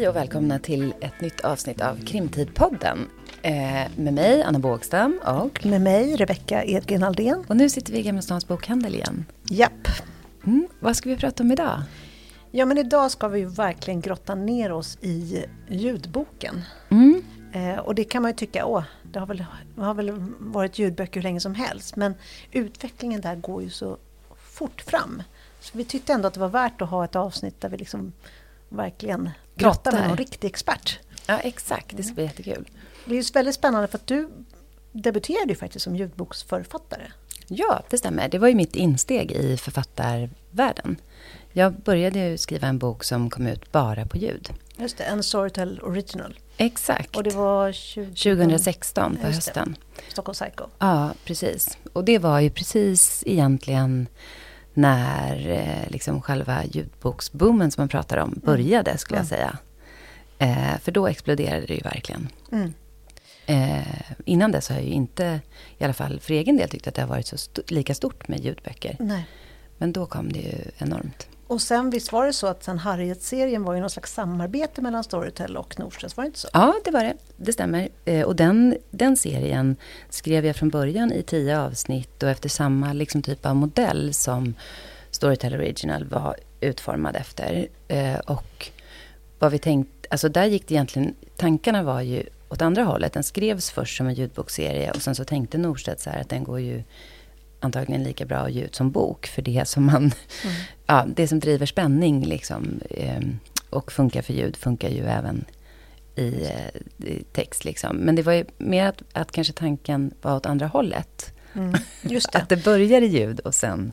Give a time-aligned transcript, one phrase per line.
[0.00, 3.08] Hej och välkomna till ett nytt avsnitt av Krimtidpodden.
[3.42, 3.52] Eh,
[3.96, 5.66] med mig, Anna Bågstam och...
[5.66, 7.44] Med mig, Rebecka Edgren Aldén.
[7.48, 9.24] Och nu sitter vi i Gamla Stans bokhandel igen.
[9.44, 9.88] Japp.
[10.46, 11.82] Mm, vad ska vi prata om idag?
[12.50, 16.62] Ja, men idag ska vi verkligen grotta ner oss i ljudboken.
[16.88, 17.22] Mm.
[17.52, 19.44] Eh, och det kan man ju tycka, åh, det har, väl,
[19.76, 21.96] har väl varit ljudböcker hur länge som helst.
[21.96, 22.14] Men
[22.52, 23.96] utvecklingen där går ju så
[24.36, 25.22] fort fram.
[25.60, 28.12] Så vi tyckte ändå att det var värt att ha ett avsnitt där vi liksom
[28.70, 30.98] verkligen pratar med någon riktig expert.
[31.26, 31.96] Ja, exakt.
[31.96, 32.68] Det ska bli jättekul.
[33.04, 34.30] Det är ju väldigt spännande för att du
[34.92, 37.12] debuterade ju faktiskt som ljudboksförfattare.
[37.48, 38.28] Ja, det stämmer.
[38.28, 40.96] Det var ju mitt insteg i författarvärlden.
[41.52, 44.50] Jag började ju skriva en bok som kom ut bara på ljud.
[44.76, 46.38] Just det, en Storytel Original.
[46.56, 47.16] Exakt.
[47.16, 48.06] Och det var 20...
[48.06, 49.76] 2016 på hösten.
[50.08, 50.64] Stockholm Psycho.
[50.78, 51.78] Ja, precis.
[51.92, 54.06] Och det var ju precis egentligen
[54.80, 58.40] när eh, liksom själva ljudboksboomen som man pratar om mm.
[58.44, 59.58] började, skulle jag säga.
[60.38, 62.28] Eh, för då exploderade det ju verkligen.
[62.52, 62.72] Mm.
[63.46, 65.40] Eh, innan dess har jag ju inte,
[65.78, 68.28] i alla fall för egen del, tyckt att det har varit så st lika stort
[68.28, 68.96] med ljudböcker.
[69.00, 69.26] Nej.
[69.78, 71.28] Men då kom det ju enormt.
[71.50, 75.04] Och sen visst var det så att sen Harriet-serien var ju någon slags samarbete mellan
[75.04, 76.48] Storytel och Norstedts, var det inte så?
[76.52, 77.14] Ja, det var det.
[77.36, 77.88] Det stämmer.
[78.04, 79.76] Eh, och den, den serien
[80.10, 84.54] skrev jag från början i tio avsnitt och efter samma liksom typ av modell som
[85.10, 87.68] Storytel Original var utformad efter.
[87.88, 88.70] Eh, och
[89.38, 93.12] vad vi tänkte, alltså där gick det egentligen, tankarna var ju åt andra hållet.
[93.12, 96.44] Den skrevs först som en ljudbokserie och sen så tänkte Norstedt så här att den
[96.44, 96.82] går ju
[97.60, 99.26] antagligen lika bra att ge ut som bok.
[99.26, 100.12] För det som man, mm.
[100.86, 103.20] ja, det som driver spänning liksom, eh,
[103.70, 105.44] och funkar för ljud funkar ju även
[106.14, 107.64] i, eh, i text.
[107.64, 107.96] Liksom.
[107.96, 111.32] Men det var ju mer att, att kanske tanken var åt andra hållet.
[111.54, 111.74] Mm.
[112.02, 112.38] Just det.
[112.42, 113.92] att det börjar i ljud och sen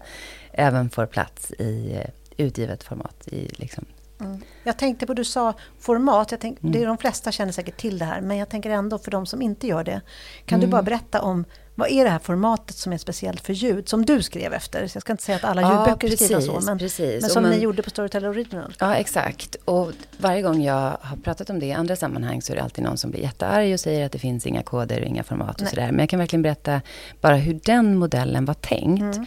[0.51, 3.27] även får plats i eh, utgivet format.
[3.27, 3.85] I, liksom.
[4.19, 4.41] Mm.
[4.63, 6.71] Jag tänkte på, du sa format, jag tänk, mm.
[6.71, 9.25] det är de flesta känner säkert till det här, men jag tänker ändå för de
[9.25, 10.01] som inte gör det.
[10.45, 10.71] Kan du mm.
[10.71, 11.45] bara berätta om
[11.77, 14.87] vad är det här formatet som är speciellt för ljud, som du skrev efter?
[14.87, 17.21] Så jag ska inte säga att alla ljudböcker ja, skrivna så, men, precis.
[17.21, 18.73] men som man, ni gjorde på Storytel Original.
[18.79, 19.55] Ja, exakt.
[19.65, 22.83] Och varje gång jag har pratat om det i andra sammanhang så är det alltid
[22.83, 25.67] någon som blir jättearg och säger att det finns inga koder och inga format och
[25.67, 25.91] sådär.
[25.91, 26.81] Men jag kan verkligen berätta
[27.21, 29.17] bara hur den modellen var tänkt.
[29.17, 29.25] Mm.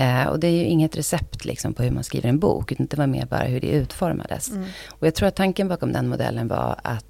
[0.00, 2.86] Eh, och det är ju inget recept liksom på hur man skriver en bok, utan
[2.86, 4.50] det var mer bara hur det utformades.
[4.50, 4.64] Mm.
[4.88, 7.07] Och jag tror att tanken bakom den modellen var att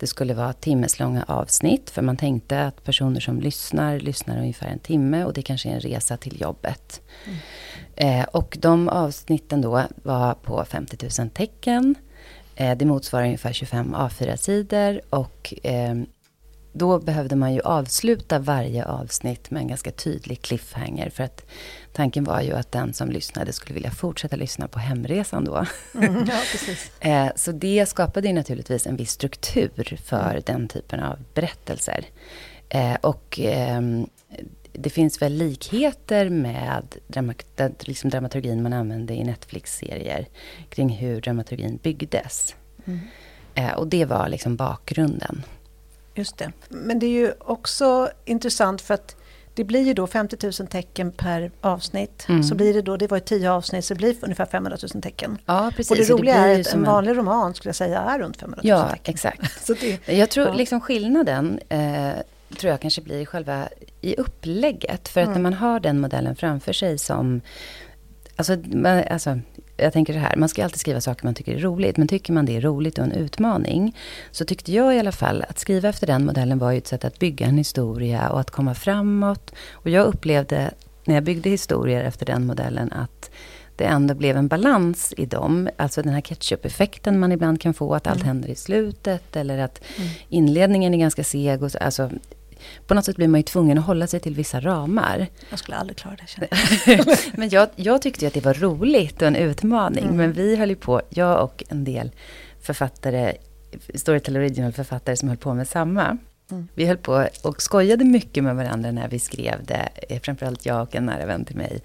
[0.00, 4.78] det skulle vara timmeslånga avsnitt, för man tänkte att personer som lyssnar, lyssnar ungefär en
[4.78, 7.00] timme och det kanske är en resa till jobbet.
[7.26, 7.38] Mm.
[7.96, 11.94] Eh, och de avsnitten då var på 50 000 tecken.
[12.56, 15.94] Eh, det motsvarar ungefär 25 A4-sidor och eh,
[16.72, 21.10] då behövde man ju avsluta varje avsnitt med en ganska tydlig cliffhanger.
[21.10, 21.46] För att
[21.92, 25.66] tanken var ju att den som lyssnade skulle vilja fortsätta lyssna på hemresan då.
[25.94, 26.90] Mm, ja, precis.
[27.00, 32.04] Eh, så det skapade ju naturligtvis en viss struktur för den typen av berättelser.
[32.68, 34.06] Eh, och ehm,
[34.72, 36.96] det finns väl likheter med
[37.80, 40.26] liksom dramaturgin man använde i Netflix-serier
[40.68, 42.54] kring hur dramaturgin byggdes.
[42.84, 43.00] Mm.
[43.54, 45.42] Eh, och det var liksom bakgrunden.
[46.14, 46.52] Just det.
[46.68, 49.16] Men det är ju också intressant för att
[49.54, 52.26] det blir ju då 50 000 tecken per avsnitt.
[52.28, 52.42] Mm.
[52.42, 55.02] Så blir det då, det var ju 10 avsnitt, så det blir ungefär 500 000
[55.02, 55.38] tecken.
[55.46, 55.90] Ja, precis.
[55.90, 58.60] Och det roliga det är att en vanlig roman skulle jag säga är runt 500
[58.64, 59.14] 000 ja, tecken.
[59.14, 59.64] Exakt.
[59.66, 60.54] så det, jag tror ja.
[60.54, 62.10] liksom skillnaden eh,
[62.58, 63.68] tror jag kanske blir själva
[64.00, 65.08] i upplägget.
[65.08, 65.42] För att mm.
[65.42, 67.40] när man har den modellen framför sig som
[68.36, 68.56] Alltså,
[69.10, 69.38] alltså,
[69.82, 71.96] jag tänker så här, man ska alltid skriva saker man tycker är roligt.
[71.96, 73.96] Men tycker man det är roligt och en utmaning,
[74.30, 77.04] så tyckte jag i alla fall att skriva efter den modellen var ju ett sätt
[77.04, 79.54] att bygga en historia och att komma framåt.
[79.72, 80.70] Och jag upplevde,
[81.04, 83.30] när jag byggde historier efter den modellen, att
[83.76, 85.68] det ändå blev en balans i dem.
[85.76, 88.26] Alltså den här ketchup-effekten man ibland kan få, att allt mm.
[88.26, 89.36] händer i slutet.
[89.36, 90.10] Eller att mm.
[90.28, 91.62] inledningen är ganska seg.
[91.62, 92.10] Och så, alltså,
[92.86, 95.26] på något sätt blir man ju tvungen att hålla sig till vissa ramar.
[95.50, 96.48] Jag skulle aldrig klara det.
[97.34, 100.04] men jag, jag tyckte ju att det var roligt och en utmaning.
[100.04, 100.16] Mm.
[100.16, 102.10] Men vi höll ju på, jag och en del
[102.60, 103.34] författare,
[103.94, 106.18] Storytel Original-författare som höll på med samma.
[106.50, 106.68] Mm.
[106.74, 109.88] Vi höll på och skojade mycket med varandra när vi skrev det.
[110.08, 111.82] Eh, framförallt jag och en nära vän till mig.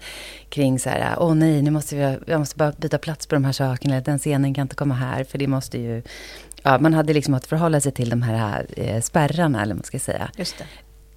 [0.48, 3.44] Kring så här, åh nej, nu måste vi, jag måste bara byta plats på de
[3.44, 4.00] här sakerna.
[4.00, 6.02] Den scenen kan inte komma här, för det måste ju
[6.66, 9.84] ja, man hade liksom att förhålla sig till de här eh, spärrarna, eller vad man
[9.84, 10.30] ska säga.
[10.36, 10.64] Just det.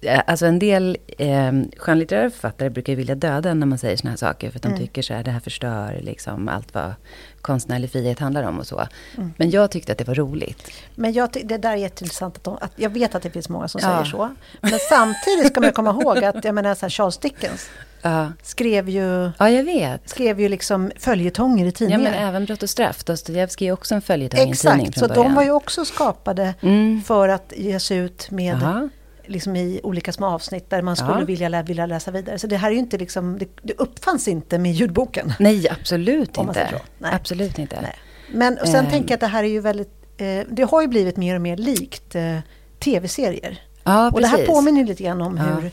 [0.02, 4.16] Eh, alltså en del eh, skönlitterära författare brukar vilja döda när man säger såna här
[4.16, 4.50] saker.
[4.50, 4.80] För att de mm.
[4.80, 6.94] tycker så här, det här förstör liksom allt vad
[7.40, 8.86] konstnärlig frihet handlar om och så.
[9.16, 9.32] Mm.
[9.36, 10.70] Men jag tyckte att det var roligt.
[10.94, 12.36] Men jag, det där är jätteintressant.
[12.36, 13.88] Att, de, att jag vet att det finns många som ja.
[13.88, 14.34] säger så.
[14.60, 17.70] Men samtidigt ska man komma ihåg att jag menar, så här, Charles Dickens
[18.02, 18.32] Ja.
[18.42, 20.08] skrev ju, ja, jag vet.
[20.08, 21.98] skrev ju liksom följetonger i Ja, tidningar.
[21.98, 23.04] men även Brott och straff.
[23.04, 25.24] Dostojevskij är också en följetong i en tidning Exakt, så början.
[25.24, 27.02] de var ju också skapade Mm.
[27.02, 28.88] för att ges ut med Jaha.
[29.26, 31.24] Liksom i olika små avsnitt där man skulle Ja.
[31.24, 32.38] vilja, lä- vilja läsa vidare.
[32.38, 35.32] Så det här är ju inte liksom, det, det uppfanns inte med ljudboken.
[35.38, 36.68] Nej, absolut inte.
[36.98, 37.12] Nej.
[37.14, 37.78] Absolut inte.
[37.82, 37.94] Nej.
[38.32, 38.90] Men och sen Ehm.
[38.90, 41.40] tänker jag att det här är ju väldigt, eh, det har ju blivit mer och
[41.40, 42.38] mer likt eh,
[42.78, 43.60] tv-serier.
[43.84, 45.42] Ja, Och det här påminner lite grann om Ja.
[45.42, 45.70] hur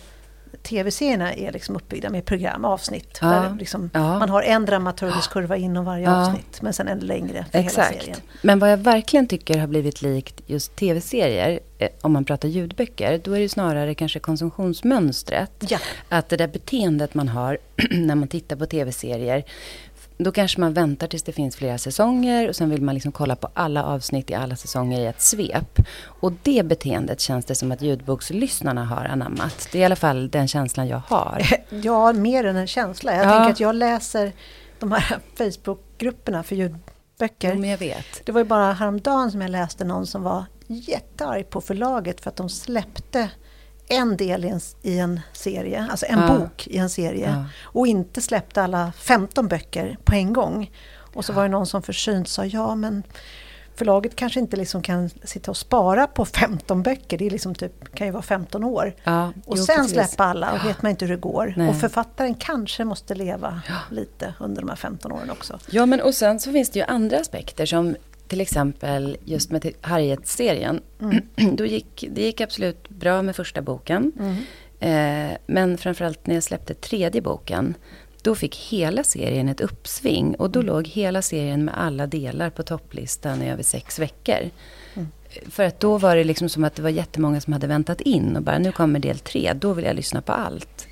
[0.68, 3.18] tv-serierna är liksom uppbyggda med program, avsnitt.
[3.22, 3.28] Ja.
[3.28, 4.20] Där liksom Ja.
[4.20, 6.28] Man har en dramaturgisk kurva inom varje Ja.
[6.28, 7.94] avsnitt, men sen en längre för hela serien.
[8.00, 8.22] Exakt.
[8.42, 13.22] Men vad jag verkligen tycker har blivit likt just tv-serier, eh, om man pratar ljudböcker,
[13.24, 15.64] då är det snarare kanske konsumtionsmönstret.
[16.10, 17.58] Att det där beteendet man har
[17.92, 19.44] när man tittar på tv-serier,
[20.18, 23.36] då kanske man väntar tills det finns flera säsonger och sen vill man liksom kolla
[23.36, 25.80] på alla avsnitt i alla säsonger i ett svep.
[26.06, 29.68] Och det beteendet känns det som att ljudbokslyssnarna har anammat.
[29.72, 31.42] Det är i alla fall den känslan jag har.
[31.70, 33.16] Ja, mer än en känsla.
[33.16, 33.32] Jag Ja.
[33.32, 34.32] tänker att jag läser
[34.80, 37.56] de här Facebook-grupperna för ljudböcker.
[37.56, 38.26] Men jag vet.
[38.26, 42.30] Det var ju bara häromdagen som jag läste någon som var jättearg på förlaget för
[42.30, 43.30] att de släppte
[43.88, 46.28] en del i en, i en serie, alltså en Ja.
[46.38, 47.46] bok i en serie Ja.
[47.64, 50.72] och inte släppte alla 15 böcker på en gång.
[51.14, 53.04] Och så var det någon som försynt sa ja men
[53.76, 57.96] förlaget kanske inte liksom kan sitta och spara på 15 böcker, det är liksom typ,
[57.96, 58.96] kan ju vara 15 år.
[59.04, 59.92] Ja, Och jo, sen precis.
[59.94, 61.54] släppa alla och vet man inte hur det går.
[61.58, 61.70] Nej.
[61.70, 63.62] Och författaren kanske måste leva
[63.92, 65.60] lite under de här 15 åren också.
[65.70, 67.96] Ja, men och sen så finns det ju andra aspekter som
[68.28, 70.82] till exempel just med Harriet-serien.
[71.54, 74.12] Då gick, det gick absolut bra med första boken.
[74.80, 77.74] Eh, men framförallt när jag släppte tredje boken,
[78.22, 80.36] då fick hela serien ett uppsving.
[80.36, 84.50] Och då låg hela serien med alla delar på topplistan i över sex veckor.
[85.50, 88.36] För att då var det liksom som att det var jättemånga som hade väntat in
[88.36, 90.88] och bara nu kommer del tre, då vill jag lyssna på allt.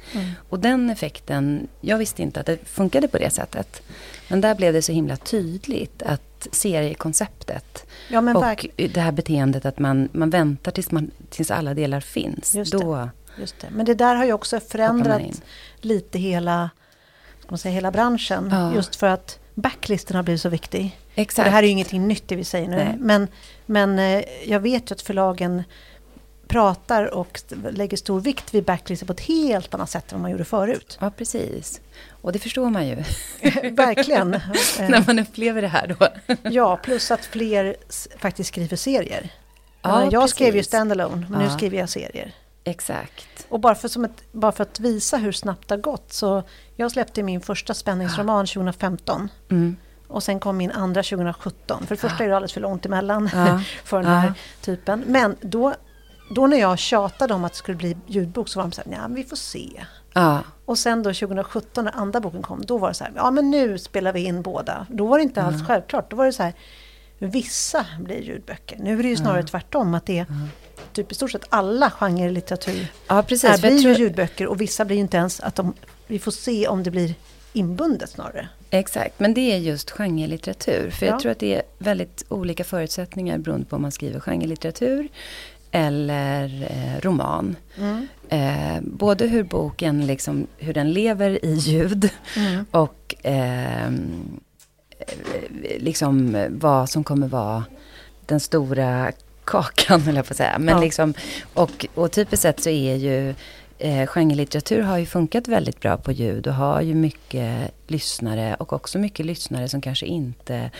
[0.49, 3.81] Och den effekten, jag visste inte att det funkade på det sättet.
[4.27, 9.79] Men där blev det så himla tydligt att seriekonceptet Ja, och det här beteendet att
[9.79, 12.55] man, man väntar tills, man, tills alla delar finns.
[12.55, 12.77] Just det.
[12.77, 13.09] då,
[13.39, 13.67] Just det.
[13.71, 15.41] Men det där har ju också förändrat
[15.81, 16.69] lite hela,
[17.39, 18.49] ska man säga, hela branschen.
[18.51, 18.75] Ja.
[18.75, 20.99] Just för att backlisten har blivit så viktig.
[21.13, 21.45] Och exakt.
[21.45, 22.75] det här är ju ingenting nytt det vi säger nu.
[22.75, 22.95] Nej.
[22.99, 23.27] Men,
[23.65, 25.63] men eh, jag vet ju att förlagen
[26.47, 30.31] pratar och lägger stor vikt vid backlistor på ett helt annat sätt än vad man
[30.31, 30.97] gjorde förut.
[31.01, 31.81] Ja, precis.
[32.25, 32.95] Och det förstår man ju
[33.71, 34.29] Verkligen.
[34.79, 36.07] När man upplever det här då.
[36.49, 37.75] Ja, plus att fler
[38.19, 39.29] faktiskt skriver serier.
[39.81, 40.67] Ja, Eh, jag skrev ju precis.
[40.67, 41.57] standalone, men nu Ja.
[41.57, 42.31] skriver jag serier.
[42.63, 43.45] Exakt.
[43.49, 46.43] Och bara för, ett, bara för att visa hur snabbt det har gått så
[46.75, 49.75] jag släppte min första spänningsroman 2015 Mm.
[50.07, 51.87] och sen kom min andra 2017.
[51.87, 53.61] För det första är det alldeles för långt emellan Ja.
[53.83, 55.03] för den här typen.
[55.07, 55.73] Men då,
[56.35, 59.09] då när jag tjatade om att det skulle bli ljudbok så var de så här,
[59.09, 59.85] vi får se.
[60.17, 60.43] Ja.
[60.65, 63.51] Och sen då 2017 när andra boken kom, då var det så här, ja men
[63.51, 64.85] nu spelar vi in båda.
[64.89, 66.53] Då var det inte alls självklart, då var det så här,
[67.19, 68.77] vissa blir ljudböcker.
[68.79, 70.25] Nu är det ju snarare tvärtom, att det är
[70.93, 73.49] typ i stort sett alla genrer litteratur ja, precis.
[73.49, 75.73] jag blir tror- ljudböcker och vissa blir ju inte ens att de,
[76.07, 77.13] vi får se om det blir
[77.53, 78.49] inbundet snarare.
[78.69, 80.89] Exakt, men det är just genrelitteratur.
[80.89, 81.11] För Ja.
[81.11, 85.07] jag tror att det är väldigt olika förutsättningar beroende på om man skriver genrelitteratur
[85.75, 87.55] eller eh, roman.
[88.29, 92.09] Eh, både hur boken liksom, hur den lever i ljud
[92.71, 94.39] och ehm,
[94.99, 97.63] eh, liksom vad som kommer vara
[98.25, 99.11] den stora
[99.43, 100.59] kakan, höll jag på att säga.
[100.59, 100.81] Men Ja.
[100.81, 101.13] liksom,
[101.53, 103.35] och, och typiskt sett så är ju
[103.77, 108.73] eh, genrelitteratur har ju funkat väldigt bra på ljud och har ju mycket lyssnare och
[108.73, 110.71] också mycket lyssnare som kanske inte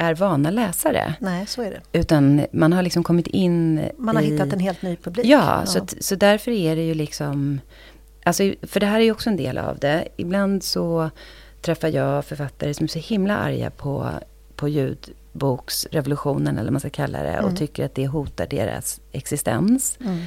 [0.00, 1.14] är vana läsare.
[1.20, 1.98] Nej, så är det.
[1.98, 4.26] Utan man har liksom kommit in Man har i...
[4.26, 5.26] hittat en helt ny publik.
[5.26, 7.60] Ja, Så, att, så därför är det ju liksom...
[8.24, 10.08] Alltså, för det här är ju också en del av det.
[10.16, 11.10] Ibland så
[11.62, 14.10] träffar jag författare som är så himla arga på,
[14.56, 19.98] på ljudboksrevolutionen, eller vad man ska kalla det, och tycker att det hotar deras existens.
[20.00, 20.20] Mm.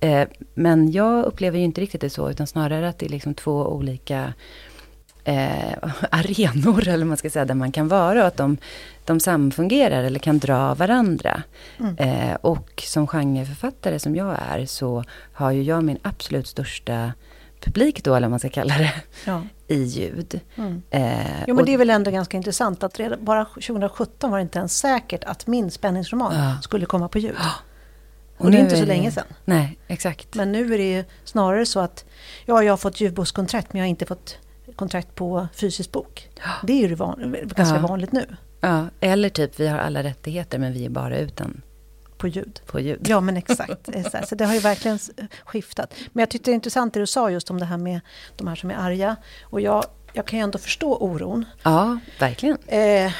[0.00, 3.34] Eh, men jag upplever ju inte riktigt det så, utan snarare att det är liksom
[3.34, 4.32] två olika
[5.24, 5.72] eh,
[6.10, 8.20] arenor, eller man ska säga, där man kan vara.
[8.20, 8.56] Och att de,
[9.04, 11.42] de samfungerar eller kan dra varandra.
[11.98, 17.12] Eh, och som genreförfattare som jag är, så har ju jag min absolut största
[17.60, 18.92] publik då, eller vad man ska kalla det,
[19.24, 19.42] Ja.
[19.68, 20.40] i ljud.
[20.56, 20.82] Mm.
[20.90, 24.42] Eh, Jo, men det är väl ändå ganska intressant att redan, bara 2017 var det
[24.42, 26.56] inte ens säkert att min spänningsroman Ja.
[26.62, 27.34] skulle komma på ljud.
[28.38, 29.24] Och, och det är inte så det- länge sedan.
[29.44, 30.34] Nej, exakt.
[30.34, 32.04] Men nu är det ju snarare så att
[32.46, 34.36] ja, jag har fått ljudbokskontrakt men jag har inte fått
[34.78, 36.28] kontrakt på fysisk bok.
[36.62, 37.86] Det är ju van, ganska Ja.
[37.86, 38.26] vanligt nu.
[38.60, 41.62] Ja, eller typ, vi har alla rättigheter men vi är bara utan
[42.18, 42.60] På ljud.
[42.66, 43.00] På ljud.
[43.08, 44.28] Ja, men exakt.
[44.28, 44.98] Så det har ju verkligen
[45.44, 45.94] skiftat.
[46.12, 48.00] Men jag tyckte det är intressant det du sa just om det här med
[48.36, 49.16] de här som är arga.
[49.42, 51.44] Och jag, jag kan ju ändå förstå oron.
[51.62, 52.58] Ja, verkligen.
[52.66, 53.12] Eh,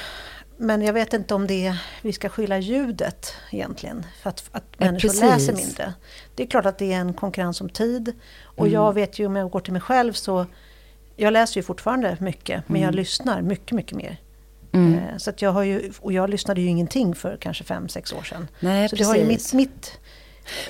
[0.56, 4.06] men jag vet inte om det är, vi ska skylla ljudet egentligen.
[4.22, 5.22] För att, att Ja, människor precis.
[5.22, 5.94] läser mindre.
[6.34, 8.12] Det är klart att det är en konkurrens om tid.
[8.44, 8.72] Och Mm.
[8.72, 10.46] jag vet ju om jag går till mig själv så
[11.18, 12.96] jag läser ju fortfarande mycket, men jag Mm.
[12.96, 14.16] lyssnar mycket, mycket mer.
[14.72, 14.94] Mm.
[14.98, 18.12] Eh, Så att jag har ju, och jag lyssnade ju ingenting för kanske fem, sex
[18.12, 18.48] år sedan.
[18.60, 19.06] Nej, så precis.
[19.06, 19.98] det har ju mitt, mitt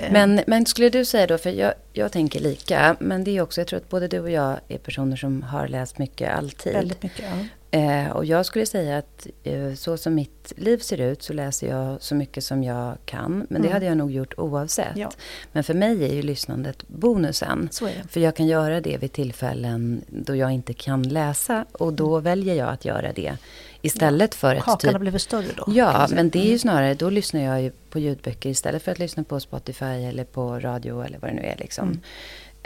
[0.00, 3.40] eh, Men, men skulle du säga då, för jag, jag tänker lika, men det är
[3.40, 6.72] också, jag tror att både du och jag är personer som har läst mycket alltid.
[6.72, 7.24] väldigt mycket.
[7.30, 7.44] Ja.
[7.70, 11.68] Eh, och jag skulle säga att eh, så som mitt liv ser ut så läser
[11.68, 13.32] jag så mycket som jag kan.
[13.50, 13.72] Men det Mm.
[13.72, 14.96] hade jag nog gjort oavsett.
[14.96, 15.10] Ja.
[15.52, 17.68] Men för mig är ju lyssnandet bonusen.
[17.80, 17.92] Det.
[18.08, 21.64] För jag kan göra det vid tillfällen då jag inte kan läsa.
[21.72, 23.36] Och då väljer jag att göra det.
[23.82, 24.92] Istället för ett Kakan typ...
[24.92, 25.64] har blivit större då.
[25.68, 26.58] Ja, men det är ju Mm.
[26.58, 31.02] snarare, då lyssnar jag på ljudböcker istället för att lyssna på Spotify eller på radio
[31.04, 31.56] eller vad det nu är.
[31.58, 32.00] Liksom.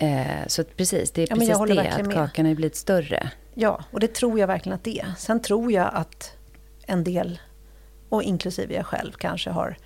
[0.03, 1.27] Eh, så precis, det är.
[1.31, 2.15] Ja, precis det, att med.
[2.15, 3.31] kakan har blivit större.
[3.55, 5.13] Ja, och det tror jag verkligen att det är.
[5.19, 6.33] Sen tror jag att
[6.87, 7.41] en del,
[8.09, 9.77] och inklusive jag själv, kanske har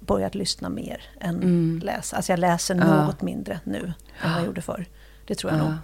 [0.00, 1.80] börjat lyssna mer än Mm.
[1.84, 2.16] läsa.
[2.16, 3.04] Alltså jag läser Ja.
[3.06, 3.78] något mindre nu
[4.22, 4.86] än vad jag gjorde förr.
[5.26, 5.64] Det tror jag Ja.
[5.64, 5.74] nog.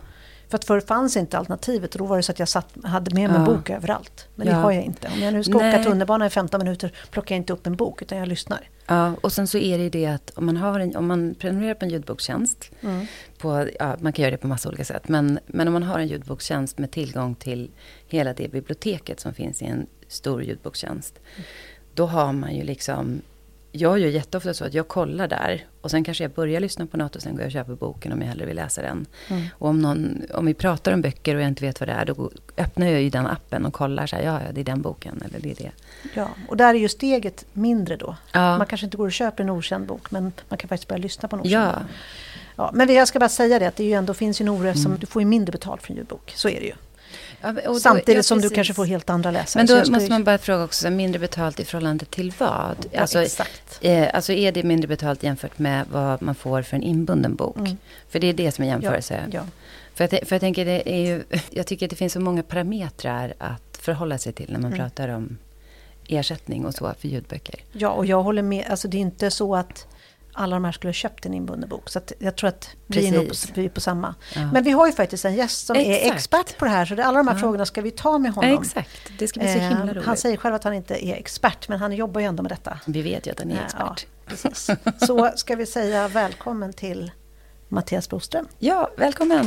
[0.49, 1.95] För att förr fanns inte alternativet.
[1.95, 3.55] och Då var det så att jag satt, hade med mig en Ja.
[3.55, 4.29] bok överallt.
[4.35, 4.59] Men det Ja.
[4.59, 5.09] har jag inte.
[5.15, 5.75] Om jag nu ska Nej.
[5.75, 8.69] åka tunnelbana i 15 minuter plockar jag inte upp en bok utan jag lyssnar.
[8.87, 11.35] Ja, och sen så är det ju det att om man, har en, om man
[11.39, 13.07] prenumererar på en ljudbokstjänst, Mm.
[13.39, 15.99] På, ja, man kan göra det på massa olika sätt, men, men om man har
[15.99, 17.71] en ljudbokstjänst med tillgång till
[18.09, 21.21] hela det biblioteket som finns i en stor ljudbokstjänst,
[21.95, 23.23] då har man ju liksom
[23.77, 26.97] jag gör jätteofta så att jag kollar där och sen kanske jag börjar lyssna på
[26.97, 29.07] något och sen går jag och köper boken om jag hellre vill läsa den.
[29.29, 29.43] Mm.
[29.53, 32.05] Och om, någon, om vi pratar om böcker och jag inte vet vad det är,
[32.05, 34.83] då öppnar jag ju den appen och kollar så här, ja, ja, det är den
[34.83, 35.71] boken eller det är det.
[36.15, 38.17] Ja, och där är ju steget mindre då.
[38.33, 38.59] Ja.
[38.59, 41.29] Man kanske inte går och köper en okänd bok men man kan faktiskt börja lyssna
[41.29, 41.91] på en okänd Ja, bok.
[42.57, 44.67] Ja, men jag ska bara säga det att det ju ändå finns ju en oro
[44.69, 45.01] eftersom Mm.
[45.01, 46.33] du får ju mindre betalt för en ljudbok.
[46.37, 46.73] Så är det ju.
[47.41, 49.61] Ja, då- Samtidigt ja, som du kanske får helt andra läsare.
[49.61, 52.87] Men då måste ju- man bara fråga också, mindre betalt i förhållande till vad?
[52.99, 53.79] Alltså, exakt.
[53.81, 57.57] eh, alltså är det mindre betalt jämfört med vad man får för en inbunden bok?
[57.57, 57.77] Mm.
[58.09, 59.21] För det är det som är jämförelse.
[59.33, 59.43] Ja,
[59.95, 62.43] För, jag, för jag tänker, det är ju, jag tycker att det finns så många
[62.43, 64.79] parametrar att förhålla sig till när man Mm.
[64.79, 65.39] pratar om
[66.09, 67.55] ersättning och så för ljudböcker.
[67.73, 68.65] ja, och jag håller med.
[68.71, 69.87] Alltså det är inte så att
[70.37, 71.89] alla de här skulle ha köpt en inbunden bok.
[71.91, 74.15] Så att jag tror att vi är nog på, vi är på samma.
[74.35, 74.51] Ja.
[74.53, 76.15] Men vi har ju faktiskt en gäst som är Exakt.
[76.15, 76.85] expert på det här.
[76.87, 77.41] Så det, alla de här Ja.
[77.41, 78.63] frågorna ska vi ta med Ja, honom.
[78.63, 80.05] exakt, det ska bli så Eh, himla roligt.
[80.07, 82.79] han säger själv att han inte är expert, men han jobbar ju ändå med detta.
[82.87, 83.63] Vi vet ju att han är Ja,
[83.95, 84.07] expert.
[84.27, 84.71] precis.
[85.07, 87.11] Så ska vi säga välkommen till
[87.69, 88.49] Mattias Broström.
[88.59, 89.47] Ja, välkommen!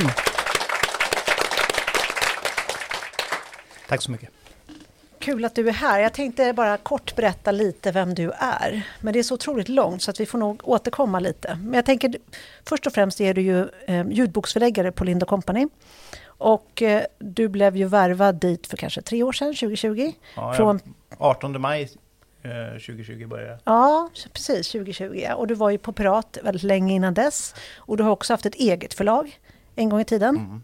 [3.87, 4.29] Tack så mycket.
[5.19, 5.99] Kul att du är här.
[5.99, 8.81] Jag tänkte bara kort berätta lite vem du är.
[9.01, 11.59] Men det är så otroligt långt så att vi får nog återkomma lite.
[11.63, 12.15] Men jag tänker,
[12.65, 15.67] först och främst är du ju eh, ljudboksförläggare på Lind Company.
[16.25, 20.11] Och eh, du blev ju värvad dit för kanske tre år sedan, 2020.
[20.35, 21.81] Ja, Från, jag, 18 maj
[22.43, 23.59] eh, 2020 började jag.
[23.63, 25.21] ja, precis, 2020.
[25.23, 25.35] Ja.
[25.35, 27.55] Och du var ju på Pirat väldigt länge innan dess.
[27.77, 29.39] Och du har också haft ett eget förlag
[29.75, 30.37] en gång i tiden.
[30.37, 30.63] Mm.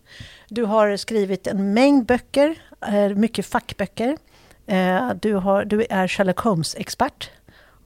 [0.49, 2.55] Du har skrivit en mängd böcker,
[2.87, 4.17] eh, mycket fackböcker.
[4.67, 7.29] Eh, Du, har, du är Sherlock Holmes-expert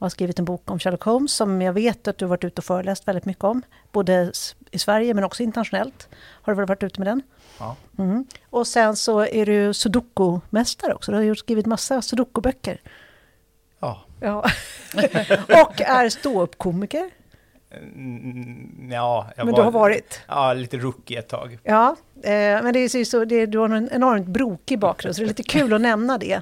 [0.04, 2.60] har skrivit en bok om Sherlock Holmes som jag vet att du har varit ute
[2.60, 3.62] och föreläst väldigt mycket om.
[3.92, 4.32] Både
[4.70, 6.08] i Sverige men också internationellt.
[6.14, 7.22] Har du väl varit ute med den?
[7.58, 7.76] Ja.
[7.98, 8.24] Mm.
[8.50, 11.12] Och sen så är du sudoku-mästare också.
[11.12, 12.80] Du har skrivit massa sudoku-böcker.
[13.80, 14.00] Ja.
[14.20, 14.38] Ja.
[15.64, 17.10] och är ståuppkomiker.
[17.72, 20.20] Mm, ja, jag Men var, du har varit?
[20.28, 21.58] Ja, lite rookie ett tag.
[21.62, 25.22] Ja, eh, men det är ju så, det, du har en enormt brokig bakgrund, så
[25.22, 26.40] det är lite kul att nämna det.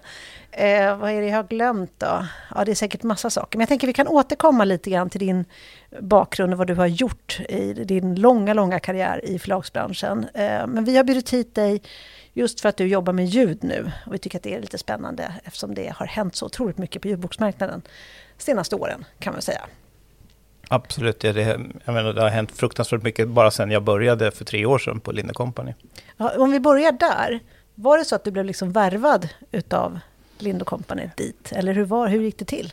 [0.50, 2.26] Eh, vad är det jag har glömt då?
[2.54, 3.58] Ja, det är säkert massa saker.
[3.58, 5.44] Men jag tänker vi kan återkomma lite grann till din
[6.00, 10.26] bakgrund och vad du har gjort i din långa, långa karriär i förlagsbranschen.
[10.34, 11.82] Eh, men vi har bjudit hit dig
[12.32, 13.92] just för att du jobbar med ljud nu.
[14.06, 17.02] Och vi tycker att det är lite spännande eftersom det har hänt så otroligt mycket
[17.02, 17.82] på ljudboksmarknaden
[18.38, 19.60] senaste åren, kan man säga.
[20.68, 24.44] Absolut, ja, det, jag menar, det har hänt fruktansvärt mycket bara sedan jag började för
[24.44, 25.74] tre år sedan på Linde Company.
[26.16, 27.40] Ja, om vi börjar där,
[27.74, 29.98] var det så att du blev liksom värvad utav
[30.38, 31.52] Lind Company dit?
[31.52, 32.72] Eller hur, var, hur gick det till?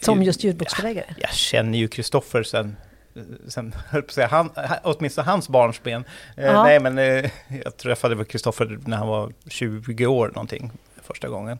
[0.00, 1.14] Som just ljudboksförläggare?
[1.18, 2.76] Jag känner ju Kristoffer sen,
[3.48, 4.50] sen höll på att säga, han,
[4.82, 6.04] åtminstone hans barnsben.
[6.36, 7.30] Eh, nej, men eh,
[7.64, 11.58] jag träffade Kristoffer när han var 20 år någonting första gången.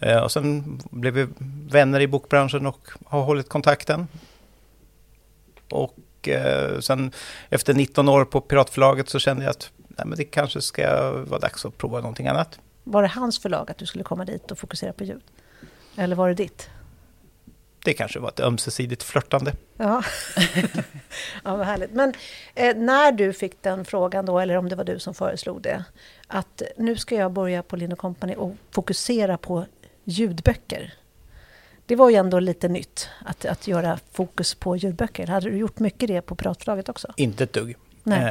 [0.00, 1.26] Eh, och sen blev vi
[1.70, 4.08] vänner i bokbranschen och har hållit kontakten.
[5.70, 7.12] Och eh, sen
[7.50, 11.40] efter 19 år på Piratförlaget så kände jag att nej, men det kanske ska vara
[11.40, 12.60] dags att prova någonting annat.
[12.84, 15.22] Var det hans förlag att du skulle komma dit och fokusera på ljud?
[15.96, 16.70] Eller var det ditt?
[17.84, 19.52] det kanske var ett ömsesidigt flörtande.
[19.76, 20.02] Ja,
[21.44, 21.90] ja vad härligt.
[21.90, 22.14] Men
[22.54, 25.84] eh, när du fick den frågan då, eller om det var du som föreslog det,
[26.26, 29.66] att nu ska jag börja på Linn Company och fokusera på
[30.04, 30.94] ljudböcker.
[31.88, 35.26] Det var ju ändå lite nytt att, att göra fokus på ljudböcker.
[35.26, 37.12] Hade du gjort mycket det på Piratförlaget också?
[37.16, 37.76] Inte ett dugg.
[38.06, 38.30] Eh,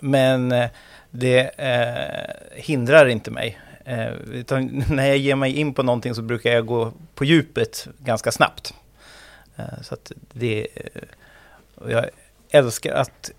[0.00, 0.70] men eh,
[1.10, 3.58] det eh, hindrar inte mig.
[3.84, 7.88] Eh, utan när jag ger mig in på någonting så brukar jag gå på djupet
[7.98, 8.74] ganska snabbt.
[9.56, 10.66] Eh, så att det...
[11.88, 12.06] jag
[12.50, 13.30] älskar att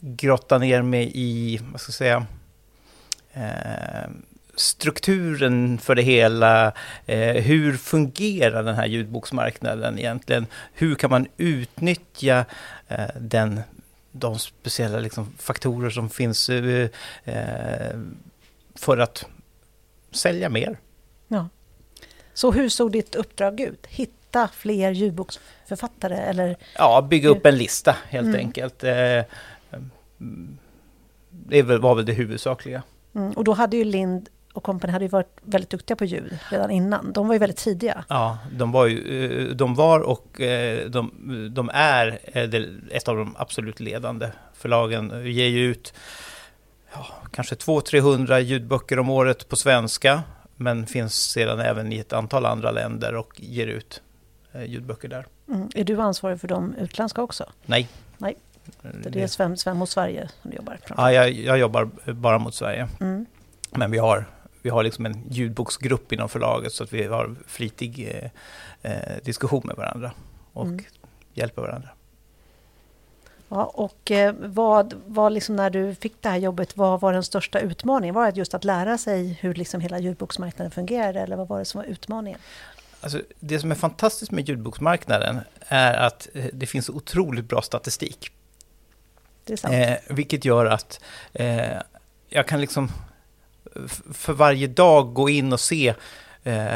[0.00, 2.26] grotta ner mig i, vad ska jag säga,
[3.32, 4.10] eh,
[4.56, 6.72] strukturen för det hela.
[7.06, 10.46] Eh, hur fungerar den här ljudboksmarknaden egentligen?
[10.72, 12.44] Hur kan man utnyttja
[12.88, 13.60] eh, den,
[14.12, 16.88] de speciella liksom, faktorer som finns eh,
[18.74, 19.26] för att
[20.10, 20.78] sälja mer?
[21.28, 21.48] Ja.
[22.34, 23.86] Så hur såg ditt uppdrag ut?
[23.86, 26.16] Hitta fler ljudboksförfattare?
[26.16, 26.56] Eller?
[26.78, 28.40] Ja, bygga upp en lista helt mm.
[28.40, 28.84] enkelt.
[28.84, 29.22] Eh,
[31.30, 32.82] det var väl det huvudsakliga.
[33.14, 33.32] Mm.
[33.32, 36.70] Och då hade ju Lind och Company hade ju varit väldigt duktiga på ljud redan
[36.70, 37.12] innan.
[37.12, 38.04] De var ju väldigt tidiga.
[38.08, 41.10] Ja, de var, ju, eh, de var och eh, de,
[41.54, 42.18] de är
[42.90, 45.22] ett av de absolut ledande förlagen.
[45.22, 45.94] Vi ger ju ut
[46.92, 50.22] ja, kanske 200-300 ljudböcker om året på svenska.
[50.56, 54.02] Men finns sedan även i ett antal andra länder och ger ut
[54.66, 55.26] ljudböcker där.
[55.48, 55.68] Mm.
[55.74, 57.44] Är du ansvarig för de utländska också?
[57.66, 57.88] Nej.
[58.18, 58.36] Nej.
[58.82, 60.78] Det är Sven, Sven mot Sverige som du jobbar?
[60.96, 62.88] Ja, jag, jag jobbar bara mot Sverige.
[63.00, 63.26] Mm.
[63.70, 64.26] Men vi har
[64.64, 68.30] vi har liksom en ljudboksgrupp inom förlaget så att vi har flitig eh,
[68.92, 70.12] eh, diskussion med varandra
[70.52, 70.84] och mm.
[71.34, 71.88] hjälper varandra.
[73.48, 77.22] Ja, och eh, vad var liksom när du fick det här jobbet, vad var den
[77.22, 78.14] största utmaningen?
[78.14, 81.64] Var det just att lära sig hur liksom hela ljudboksmarknaden fungerar eller vad var det
[81.64, 82.38] som var utmaningen?
[83.00, 88.30] Alltså, det som är fantastiskt med ljudboksmarknaden är att eh, det finns otroligt bra statistik.
[89.44, 89.74] Det är sant.
[89.74, 91.00] Eh, vilket gör att
[91.32, 91.80] eh,
[92.28, 92.90] jag kan liksom
[94.12, 95.94] för varje dag gå in och se
[96.42, 96.72] eh,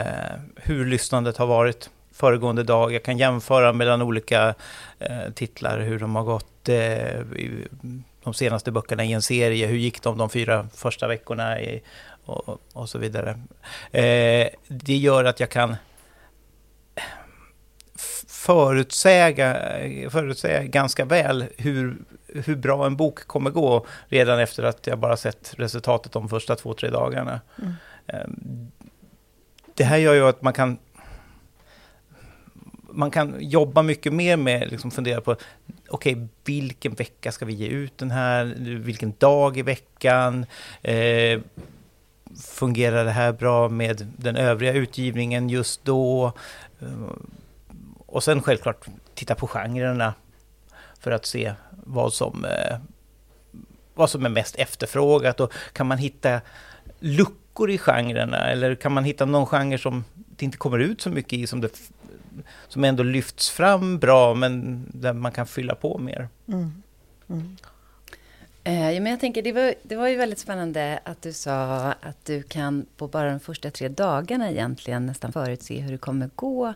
[0.57, 2.93] hur lyssnandet har varit föregående dag.
[2.93, 4.55] Jag kan jämföra mellan olika
[4.99, 7.21] eh, titlar, hur de har gått eh,
[8.25, 9.67] de senaste böckerna i en serie.
[9.67, 11.83] Hur gick de de fyra första veckorna i,
[12.25, 13.31] och, och, så vidare.
[13.93, 15.77] Eh, det gör att jag kan
[18.49, 19.57] förutsäga,
[20.11, 25.17] förutsäga ganska väl hur hur bra en bok kommer gå redan efter att jag bara
[25.17, 27.41] sett resultatet de första två, tre dagarna.
[27.59, 27.73] Mm.
[28.07, 28.71] Ehm,
[29.75, 30.79] det här gör ju att man kan
[32.91, 35.37] man kan jobba mycket mer med, liksom fundera på,
[35.89, 38.45] okej, okay, vilken vecka ska vi ge ut den här?
[38.59, 40.47] Vilken dag i veckan?
[40.83, 41.41] Eh,
[42.43, 46.33] fungerar det här bra med den övriga utgivningen just då?
[48.09, 50.15] Och sen självklart titta på genrerna
[51.01, 52.79] för att se vad som, eh,
[53.95, 56.41] vad som är mest efterfrågat och kan man hitta
[56.99, 61.11] luckor i genrerna eller kan man hitta någon genre som det inte kommer ut så
[61.11, 61.81] mycket i som, det,
[62.69, 66.29] som ändå lyfts fram bra men där man kan fylla på mer.
[66.49, 66.83] Mm.
[67.29, 67.57] Mm.
[68.65, 71.93] Eh, ja, men jag tänker, det var, det var ju väldigt spännande att du sa
[72.01, 76.31] att du kan på bara de första tre dagarna egentligen nästan förutse hur det kommer
[76.35, 76.75] gå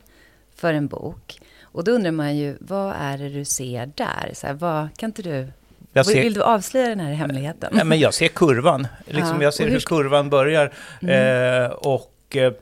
[0.57, 1.41] för en bok.
[1.63, 4.31] Och då undrar man ju, vad är det du ser där?
[4.35, 5.49] Så här, vad, kan inte du
[5.93, 7.75] jag ser, Vill du avslöja den här hemligheten?
[7.79, 8.87] Ja, men jag ser kurvan.
[9.07, 10.73] Liksom, ja, jag ser hur, hur kurvan börjar.
[11.03, 11.65] Mm.
[11.65, 12.53] Eh, och eh,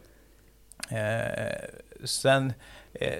[0.88, 1.54] eh,
[2.04, 2.52] sen...
[2.92, 3.18] Eh,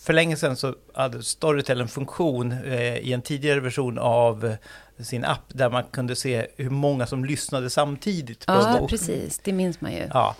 [0.00, 4.56] för länge sedan så hade Storytel en funktion eh, i en tidigare version av
[4.98, 9.38] sin app där man kunde se hur många som lyssnade samtidigt på Ja, precis.
[9.38, 10.08] Det minns man ju.
[10.14, 10.36] Ja.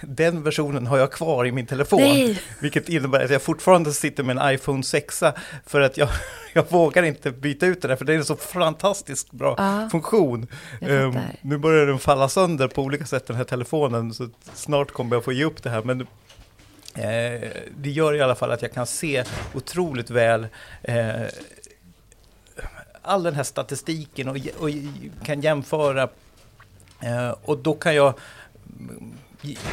[0.00, 2.00] Den versionen har jag kvar i min telefon.
[2.00, 2.42] Nej.
[2.60, 5.22] Vilket innebär att jag fortfarande sitter med en iPhone 6
[5.66, 6.08] för att jag,
[6.52, 10.46] jag vågar inte byta ut den för det är en så fantastiskt bra ja, funktion.
[10.80, 15.16] Um, nu börjar den falla sönder på olika sätt den här telefonen så snart kommer
[15.16, 15.82] jag få ge upp det här.
[15.82, 16.00] Men
[16.94, 20.46] eh, det gör i alla fall att jag kan se otroligt väl
[20.82, 21.22] eh,
[23.02, 24.70] all den här statistiken och, och
[25.24, 26.08] kan jämföra
[27.00, 28.14] eh, och då kan jag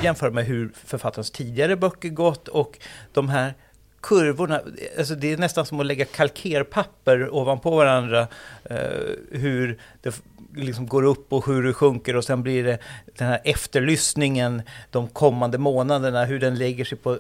[0.04, 2.80] jämföra med hur författarens tidigare böcker gått och
[3.14, 3.54] de här
[4.02, 4.62] kurvorna,
[4.98, 8.28] alltså det är nästan som att lägga kalkerpapper ovanpå varandra.
[8.64, 8.78] Eh,
[9.32, 10.22] hur det
[10.56, 12.78] liksom går upp och hur det sjunker och sen blir det
[13.18, 17.20] den här efterlyssningen de kommande månaderna, hur den lägger sig på eh,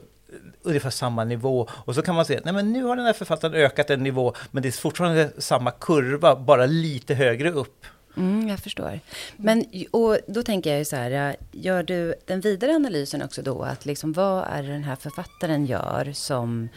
[0.61, 1.67] ungefär samma nivå.
[1.71, 4.33] Och så kan man se, nej men nu har den här författaren ökat en nivå,
[4.51, 7.85] men det är fortfarande samma kurva, bara lite högre upp.
[8.17, 8.99] Mm, jag förstår.
[9.37, 13.41] Men och då tänker jag ju så här, äh, gör du den vidare analysen också
[13.41, 13.61] då?
[13.61, 16.69] Att liksom, vad är det den här författaren gör som...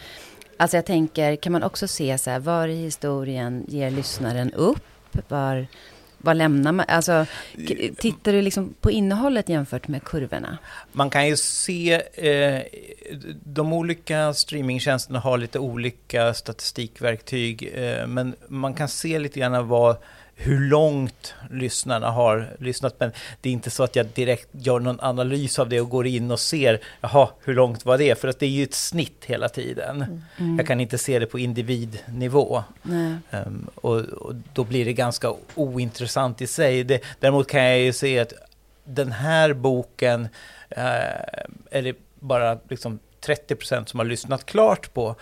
[0.56, 4.82] Alltså jag tänker, kan man också se så här, var i historien ger lyssnaren upp?
[5.28, 5.66] Var,
[6.18, 6.86] vad lämnar man?
[6.88, 7.26] Alltså,
[7.96, 10.58] tittar du liksom på innehållet jämfört med kurvorna?
[10.92, 12.62] Man kan ju se, eh,
[13.44, 19.96] de olika streamingtjänsterna har lite olika statistikverktyg, eh, men man kan se lite grann vad
[20.42, 22.94] hur långt lyssnarna har lyssnat.
[22.98, 26.06] Men det är inte så att jag direkt gör någon analys av det och går
[26.06, 28.20] in och ser, jaha, hur långt var det?
[28.20, 29.96] För att det är ju ett snitt hela tiden.
[29.96, 30.22] Mm.
[30.38, 30.56] mm.
[30.56, 32.62] Jag kan inte se det på individnivå.
[33.30, 36.84] Um, och, och, då blir det ganska ointressant i sig.
[36.84, 38.32] Det, däremot kan jag ju se att
[38.84, 40.84] den här boken uh,
[41.70, 45.14] är det bara liksom 30% som har lyssnat klart på.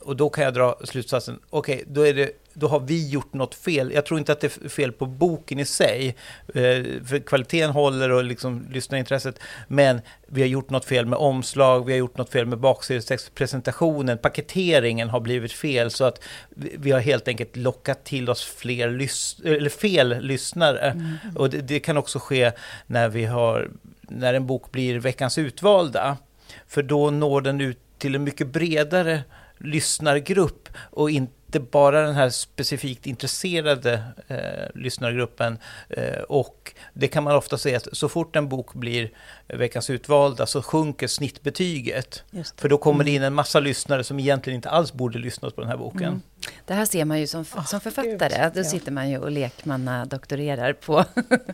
[0.00, 3.34] Och då kan jag dra slutsatsen, okej, okay, då är det då har vi gjort
[3.34, 3.92] något fel.
[3.94, 6.16] Jag tror inte att det är fel på boken i sig,
[6.48, 9.38] eh, för kvaliteten håller och liksom lyssnarintresset,
[9.68, 13.34] men vi har gjort något fel med omslag, vi har gjort något fel med baksidestext,
[13.34, 16.20] presentationen, paketeringen har blivit fel, så att
[16.54, 20.90] vi har helt enkelt lockat till oss fler lys eller fel lyssnare.
[20.90, 21.36] Mm.
[21.36, 22.52] Och det, det kan också ske
[22.86, 26.16] när vi har, när en bok blir veckans utvalda,
[26.68, 29.22] för då når den ut till en mycket bredare
[29.58, 35.58] lyssnargrupp och inte inte bara den här specifikt intresserade eh, lyssnargruppen.
[35.88, 39.10] Eh, och det kan man ofta säga att så fort en bok blir
[39.46, 42.22] veckans utvalda så sjunker snittbetyget.
[42.56, 43.26] För då kommer det in mm.
[43.26, 46.02] en massa lyssnare som egentligen inte alls borde lyssna på den här boken.
[46.02, 46.22] Mm.
[46.64, 48.50] Det här ser man ju som, oh, som författare.
[48.54, 51.04] Då sitter man ju och lekmanna doktorerar på,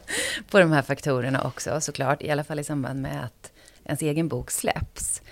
[0.50, 2.22] på de här faktorerna också såklart.
[2.22, 3.52] I alla fall i samband med att
[3.84, 5.22] ens egen bok släpps.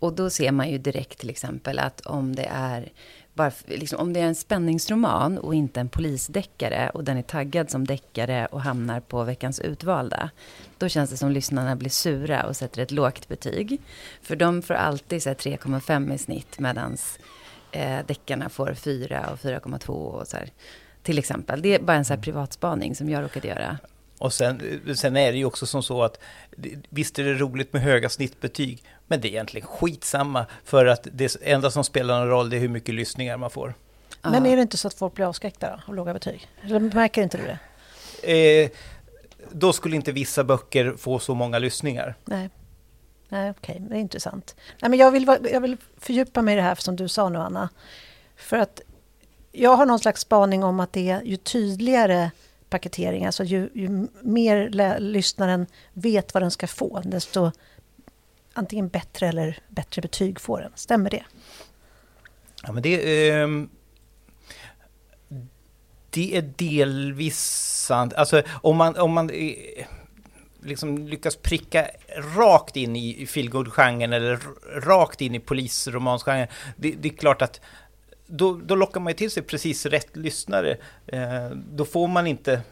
[0.00, 2.92] Och då ser man ju direkt till exempel att om det är
[3.40, 7.70] bara, liksom, om det är en spänningsroman och inte en polisdeckare och den är taggad
[7.70, 10.30] som deckare och hamnar på veckans utvalda.
[10.78, 13.80] Då känns det som lyssnarna blir sura och sätter ett lågt betyg.
[14.22, 16.96] För de får alltid 3,5 i snitt medan
[17.72, 20.50] eh, deckarna får 4 och 4,2 och så här.
[21.02, 21.62] Till exempel.
[21.62, 23.78] Det är bara en så här privatspaning som jag råkade göra.
[24.18, 26.20] Och sen, sen är det ju också som så att
[26.88, 31.36] visst är det roligt med höga snittbetyg, men det är egentligen skitsamma för att det
[31.42, 33.74] enda som spelar någon roll det är hur mycket lyssningar man får.
[34.22, 36.48] Men är det inte så att folk blir avskräckta av låga betyg?
[36.62, 37.44] Eller märker inte du
[38.22, 38.64] det?
[38.64, 38.70] Eh,
[39.52, 42.14] då skulle inte vissa böcker få så många lyssningar.
[42.24, 42.50] Nej,
[43.28, 43.88] Nej okej, okay.
[43.88, 44.56] det är intressant.
[44.82, 47.38] Nej, men jag, vill, jag vill fördjupa mig i det här som du sa nu,
[47.38, 47.68] Anna.
[48.36, 48.80] För att
[49.52, 52.30] jag har någon slags spaning om att det är ju tydligare
[52.68, 54.68] paketering, alltså ju, ju mer
[54.98, 57.50] lyssnaren vet vad den ska få, desto
[58.60, 60.72] antingen bättre eller bättre betyg får den.
[60.74, 61.24] Stämmer det?
[62.62, 63.48] Ja, men det, eh,
[66.10, 67.38] det är delvis
[67.86, 68.14] sant.
[68.14, 69.86] Alltså om man, om man eh,
[70.62, 71.86] liksom lyckas pricka
[72.36, 74.40] rakt in i feelgood-genren eller
[74.80, 77.60] rakt in i polisromansgenren, det, det är klart att
[78.26, 80.76] då, då lockar man ju till sig precis rätt lyssnare.
[81.06, 82.62] Eh, då får man inte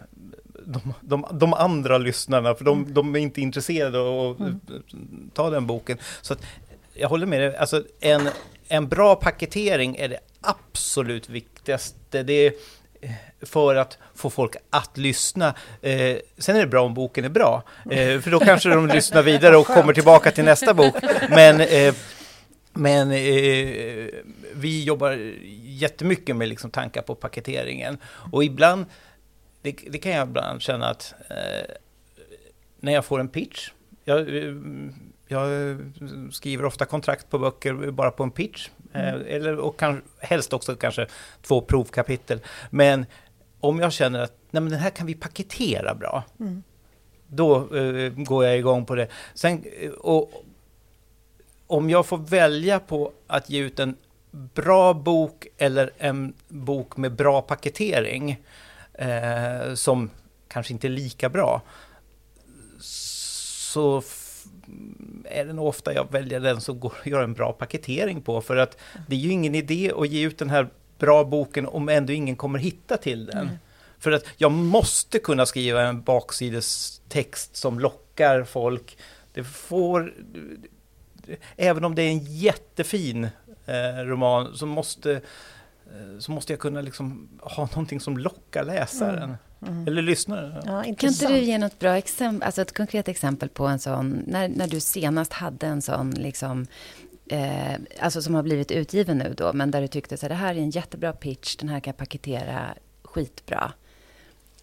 [0.69, 2.95] de, de, de, andra lyssnarna, för de, mm.
[2.95, 5.31] de är inte intresserade av att mm.
[5.35, 5.99] ta den boken.
[6.23, 6.43] Så att,
[6.95, 8.29] jag håller med dig, alltså en,
[8.69, 12.23] en bra paketering är det absolut viktigaste.
[12.23, 12.53] Det är
[13.01, 13.11] eh,
[13.43, 15.55] för att få folk att lyssna.
[15.83, 19.23] Eh, sen är det bra om boken är bra, eh, för då kanske de lyssnar
[19.23, 20.95] vidare och kommer tillbaka till nästa bok.
[21.29, 21.95] Men, eh,
[22.73, 24.07] men eh,
[24.55, 25.19] vi jobbar
[25.65, 27.99] jättemycket med liksom tankar på paketeringen.
[28.33, 28.87] Och ibland
[29.63, 31.75] det, det, kan jag ibland känna att eh,
[32.81, 33.71] när jag får en pitch,
[34.05, 34.29] jag,
[35.27, 35.79] jag,
[36.33, 39.27] skriver ofta kontrakt på böcker bara på en pitch, eh, mm.
[39.29, 41.07] eller, och kan, helst också kanske
[41.43, 42.41] två provkapitel.
[42.71, 43.07] Men
[43.61, 46.63] om jag känner att nej, men den här kan vi paketera bra, mm.
[47.27, 49.09] då eh, går jag igång på det.
[49.35, 49.65] Sen,
[49.99, 50.45] och,
[51.67, 53.97] om jag får välja på att ge ut en
[54.31, 58.43] bra bok eller en bok med bra paketering,
[58.99, 60.11] eh, som
[60.49, 61.63] kanske inte är lika bra,
[62.81, 64.03] så
[65.25, 68.41] är det nog ofta jag väljer den som går att göra en bra paketering på.
[68.41, 71.89] För att det är ju ingen idé att ge ut den här bra boken om
[71.89, 73.39] ändå ingen kommer hitta till den.
[73.39, 73.55] Mm.
[73.99, 78.99] För att jag måste kunna skriva en baksidestext som lockar folk.
[79.33, 80.15] Det får...
[81.57, 83.29] Även om det är en jättefin
[83.67, 85.21] eh, roman så måste
[86.19, 89.23] så måste jag kunna liksom ha någonting som lockar läsaren.
[89.23, 89.37] Mm.
[89.67, 89.87] Mm.
[89.87, 90.63] Eller lyssnaren.
[90.67, 94.23] Ja, kan inte du ge något bra exempel, alltså ett konkret exempel på en sån,
[94.27, 96.67] när, när du senast hade en sån, liksom,
[97.27, 100.35] eh, alltså som har blivit utgiven nu då, men där du tyckte så här, det
[100.35, 103.73] här är en jättebra pitch, den här kan jag paketera skitbra.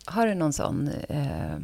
[0.06, 1.58] Har du någon sån eh,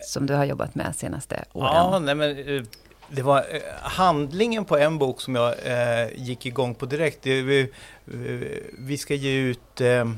[0.00, 1.74] som du har jobbat med senaste åren?
[1.74, 2.62] Ja, nej men eh,
[3.10, 7.22] det var eh, handlingen på en bok som jag eh, gick igång på direkt.
[7.22, 10.10] Det, vi, eh, vi ska ge ut eh,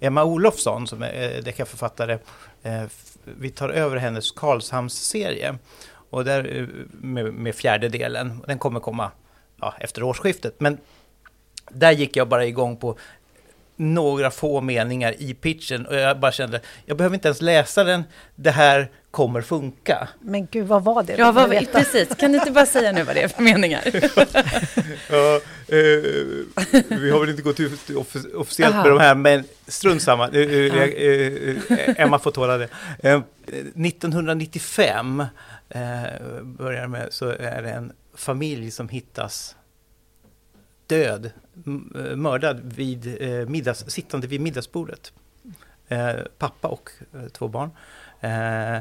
[0.00, 2.18] Emma Olofsson som är eh, deckarförfattare.
[2.62, 2.82] Eh,
[3.24, 5.58] vi tar över hennes Karlshamns-serie.
[6.10, 8.42] Och där eh, med, med fjärde delen.
[8.46, 9.10] Den kommer komma
[9.60, 10.54] ja, efter årsskiftet.
[10.60, 10.78] Men
[11.70, 12.98] där gick jag bara igång på
[13.76, 18.04] några få meningar i pitchen och jag bara kände, jag behöver inte ens läsa den,
[18.34, 20.08] det här kommer funka.
[20.20, 21.16] Men gud, vad var det?
[21.16, 22.08] Ja, vad, precis.
[22.08, 23.82] Kan du inte bara säga nu vad det är för meningar?
[25.10, 26.02] ja, eh,
[26.88, 27.90] vi har väl inte gått ut
[28.34, 28.82] officiellt Aha.
[28.82, 30.28] med de här, men strunt samma.
[30.28, 32.68] Eh, eh, eh Emma får tåla det.
[32.98, 35.20] 1995
[35.68, 36.04] eh,
[36.42, 39.56] börjar med, så är det en familj som hittas
[40.86, 41.30] död,
[42.14, 45.12] mördad vid eh, middags, sittande vid middagsbordet.
[45.88, 47.70] Eh, pappa och eh, två barn.
[48.20, 48.78] Eh,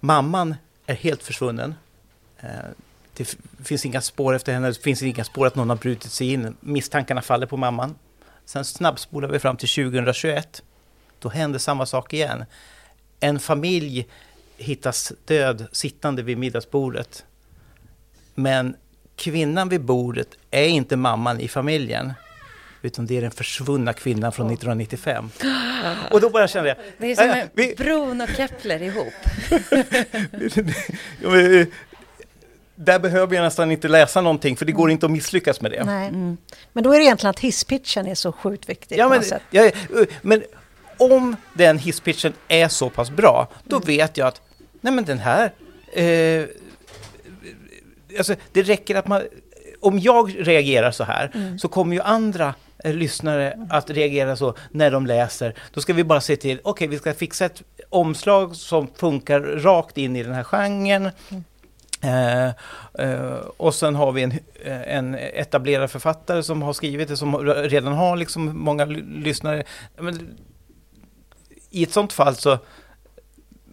[0.00, 0.54] mamman
[0.86, 1.74] är helt försvunnen.
[2.40, 2.48] Eh,
[3.14, 6.32] det finns inga spår efter henne, det finns inga spår att någon har brutit sig
[6.32, 6.56] in.
[6.60, 7.94] Misstankarna faller på mamman.
[8.44, 10.62] Sen snabbspolar vi fram till 2021.
[11.18, 12.44] Då händer samma sak igen.
[13.20, 14.08] En familj
[14.56, 17.24] hittas död sittande vid middagsbordet.
[18.34, 18.76] Men
[19.16, 22.12] kvinnan vid bordet är inte mamman i familjen.
[22.82, 25.30] Utan det är den försvunna kvinnan från 1995.
[26.10, 26.78] Och då bara kände jag...
[26.98, 27.74] Det är som äh, vi...
[27.78, 29.12] Bron och Kepler ihop.
[31.22, 31.66] eh,
[32.74, 35.84] där behöver jag nästan inte läsa någonting för det går inte att misslyckas med det.
[35.84, 36.08] Nej.
[36.08, 36.36] Mm.
[36.72, 38.98] Men då är det egentligen att hisspitchen är så sjukt viktig.
[38.98, 39.72] Ja, men, ja, eh,
[40.22, 40.42] men
[40.96, 43.86] om den hisspitchen är så pass bra, då mm.
[43.86, 44.40] vet jag att
[44.80, 45.52] nej men den här
[45.92, 46.44] eh,
[48.18, 49.22] alltså, det räcker att man...
[49.80, 51.58] Om jag reagerar så här mm.
[51.58, 55.54] så kommer ju andra Eh, lyssnare att reagera så när de läser.
[55.72, 59.40] Då ska vi bara se till, okej okay, vi ska fixa ett omslag som funkar
[59.40, 61.10] rakt in i den här genren.
[61.30, 61.44] Mm.
[62.00, 62.48] Eh,
[63.06, 67.36] eh, och sen har vi en, eh, en etablerad författare som har skrivit det, som
[67.44, 69.64] redan har liksom många lyssnare.
[69.96, 70.36] Men,
[71.70, 72.58] I ett sånt fall så,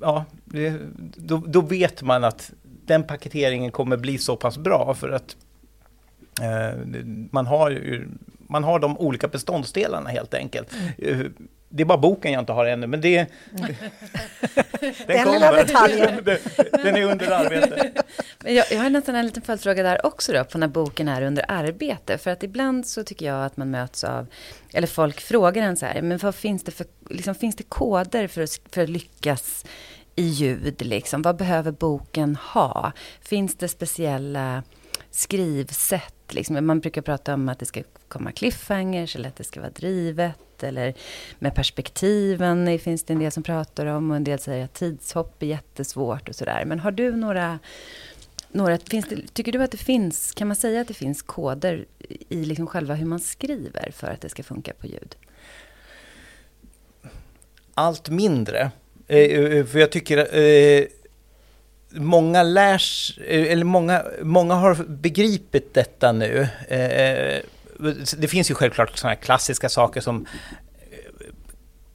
[0.02, 0.74] ja, det,
[1.16, 5.36] då, då, vet man att den paketeringen kommer bli så pass bra för att
[6.42, 6.80] eh,
[7.32, 8.08] man, har ju,
[8.50, 10.70] man har de olika beståndsdelarna helt enkelt.
[11.00, 11.34] Mm.
[11.76, 13.26] Det är bara boken jag inte har ännu, men det...
[13.52, 16.24] den, den lilla detaljen.
[16.24, 16.38] den,
[16.84, 17.92] den är under arbete.
[18.44, 21.46] jag, jag har nästan en liten följdfråga där också då, på när boken är under
[21.48, 22.18] arbete.
[22.18, 24.28] För att ibland så tycker jag att man möts av,
[24.74, 28.28] eller folk frågar en så här, men vad finns det för, liksom, finns det koder
[28.28, 29.66] för att, för att lyckas
[30.16, 30.86] i ljud?
[30.86, 31.22] Liksom?
[31.22, 32.92] Vad behöver boken ha?
[33.22, 34.64] Finns det speciella
[35.12, 36.34] skrivsätt?
[36.34, 36.66] Liksom?
[36.66, 40.64] Man brukar prata om att det ska komma cliffhangers eller att det ska vara drivet.
[40.64, 40.94] Eller
[41.40, 45.44] med perspektiven finns det en del som pratar om och en del säger att tidshopp
[45.44, 46.64] är jättesvårt och sådär.
[46.66, 47.60] Men har du några
[48.56, 51.86] några, finns det, tycker du att det finns, kan man säga att det finns koder
[52.30, 55.16] i liksom själva hur man skriver för att det ska funka på ljud?
[57.74, 58.72] Allt mindre.
[59.08, 60.86] Eh, eh, eh för jag tycker eh,
[61.90, 66.48] många lärs, eh, eller många, många har begripit detta nu
[68.18, 70.26] det finns ju självklart sådana här klassiska saker som
[70.92, 70.98] eh,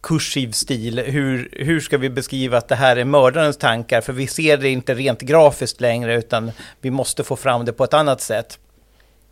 [0.01, 0.99] kursiv stil.
[0.99, 4.01] Hur, hur ska vi beskriva att det här är mördarens tankar?
[4.01, 7.85] För vi ser det inte rent grafiskt längre, utan vi måste få fram det på
[7.85, 8.59] ett annat sätt.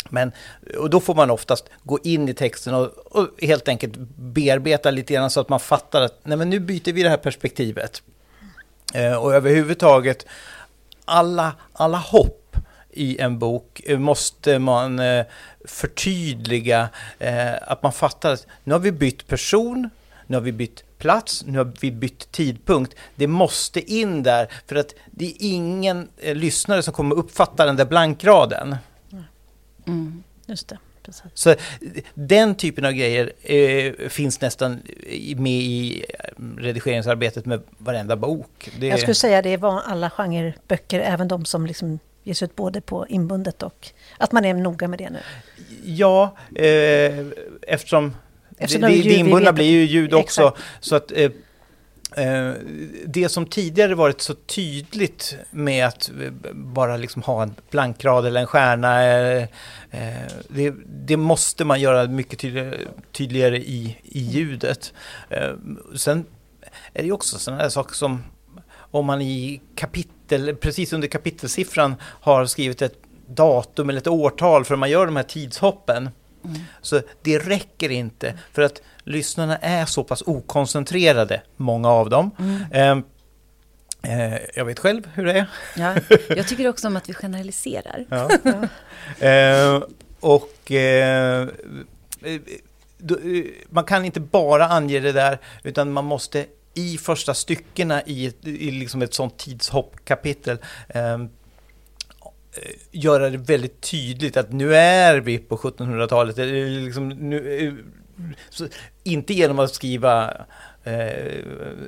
[0.08, 0.32] Men,
[0.78, 5.14] och då får man oftast gå in i texten och, och, helt enkelt bearbeta lite
[5.14, 8.02] grann så att man fattar att nej men nu byter vi det här perspektivet.
[8.94, 10.26] Eh, och överhuvudtaget,
[11.04, 12.47] alla, alla hopp
[12.90, 15.24] i en bok eh, måste man eh,
[15.64, 16.88] förtydliga.
[17.18, 19.90] Eh, att man fattar att nu har vi bytt person,
[20.26, 22.94] nu har vi bytt plats, nu har vi bytt tidpunkt.
[23.14, 27.84] Det måste in där, för att det är ingen lyssnare som kommer uppfatta den där
[27.84, 28.76] blankraden.
[29.86, 30.78] Mm, just det.
[31.02, 31.24] Precis.
[31.34, 31.54] Så
[32.14, 34.82] den typen av grejer eh, finns nästan
[35.36, 36.04] med i
[36.56, 38.70] redigeringsarbetet med varenda bok.
[38.78, 38.86] Det...
[38.86, 41.98] Jag skulle säga det är alla genreböcker, även de som liksom
[42.28, 43.88] ges ut både på inbundet och
[44.18, 45.18] att man är noga med det nu.
[45.84, 47.26] Ja, eh,
[47.62, 48.14] eftersom,
[48.58, 50.42] eftersom det, det inbundna blir ju ljud också.
[50.42, 50.84] Exakt.
[50.84, 51.30] Så att eh,
[52.16, 52.52] Eh,
[53.06, 56.10] det som tidigare varit så tydligt med att
[56.52, 59.42] bara liksom ha en blankrad eller en stjärna, eh,
[59.90, 62.78] eh, det, det, måste man göra mycket tydligare,
[63.12, 64.92] tydligare i, i ljudet.
[65.96, 66.24] Sen
[66.92, 68.22] är det också sådana här saker som
[68.90, 72.98] om man i kapitel, precis under kapitelsiffran har skrivit ett
[73.28, 76.10] datum eller ett årtal för man gör de här tidshoppen
[76.44, 76.60] Mm.
[76.82, 82.30] Så det räcker inte för att lyssnarna är så pass okoncentrerade, många av dem.
[82.38, 83.04] Mm.
[84.02, 85.46] Eh, eh, jag vet själv hur det är.
[85.76, 85.94] Ja,
[86.36, 88.06] jag tycker också om att vi generaliserar.
[88.08, 88.30] Ja.
[89.26, 89.82] eh,
[90.20, 91.48] och eh,
[93.68, 96.46] man kan inte bara ange det där, utan man måste
[96.78, 101.18] i första styckena i, i liksom ett sånt tidshoppkapitel eh,
[102.90, 106.36] göra det väldigt tydligt att nu är vi på 1700-talet.
[106.84, 107.84] Liksom, nu,
[108.50, 108.68] så,
[109.04, 110.46] inte genom att skriva
[110.84, 111.44] eh,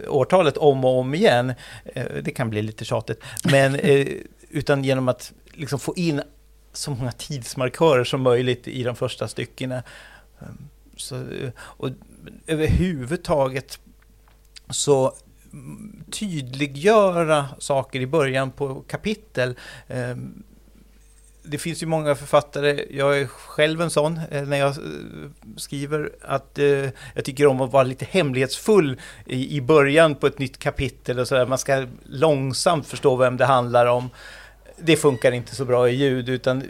[0.09, 4.07] årtalet om och om igen, eh, det kan bli lite tjatigt, men eh,
[4.50, 6.22] utan genom att liksom få in
[6.72, 9.83] så många tidsmarkörer som möjligt i de första styckena.
[10.40, 11.24] Ehm, så,
[11.59, 11.90] och
[12.46, 13.79] överhuvudtaget
[14.70, 15.14] så
[16.11, 19.54] tydliggöra saker i början på kapitel.
[19.88, 20.42] Ehm,
[21.42, 24.74] det finns ju många författare, jag är själv en sån, eh, när jag eh,
[25.56, 30.59] skriver, att eh, jag tycker om att vara lite hemlighetsfull i, början på ett nytt
[30.59, 31.46] kapitel och sådär.
[31.46, 34.11] Man ska långsamt förstå vem det handlar om.
[34.78, 36.64] Det funkar inte så bra i ljud, utan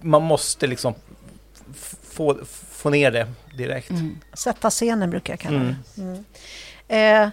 [0.00, 0.94] man måste liksom
[2.02, 2.38] få,
[2.70, 3.90] få ner det direkt.
[3.90, 4.18] Mm.
[4.32, 5.76] Sätta scenen brukar jag kalla det.
[5.96, 6.10] Mm.
[6.12, 6.24] Mm.
[6.90, 7.28] Eh,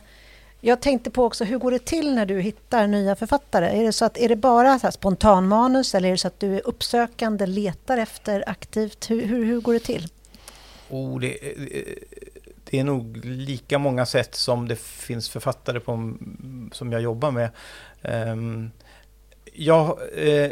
[0.62, 3.80] jag tänkte på också, hur går det till när du hittar nya författare?
[3.80, 6.56] Är det, så att, är det bara så spontanmanus eller är det så att du
[6.56, 9.10] är uppsökande, letar efter aktivt?
[9.10, 10.08] Hur, hur, hur går det till?
[10.90, 11.96] Oh, det, eh,
[12.70, 16.14] det, är nog lika många sätt som det finns författare på,
[16.72, 17.50] som jag jobbar med.
[18.02, 18.72] Um,
[19.54, 20.52] jag, eh,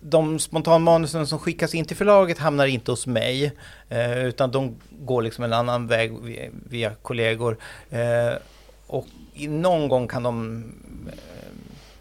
[0.00, 3.52] de spontanmanusen som skickas in till förlaget hamnar inte hos mig,
[3.88, 7.56] eh, utan de går liksom en annan väg via, via kollegor.
[7.90, 8.34] Eh,
[8.86, 10.64] och någon gång kan de
[11.06, 11.14] eh,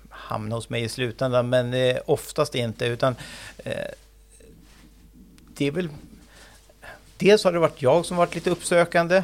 [0.09, 2.85] hamna hos mig i slutändan, men eh, oftast inte.
[2.85, 3.15] Utan
[3.57, 3.73] eh,
[5.47, 5.89] det är väl...
[7.17, 9.23] Dels har det varit jag som varit lite uppsökande.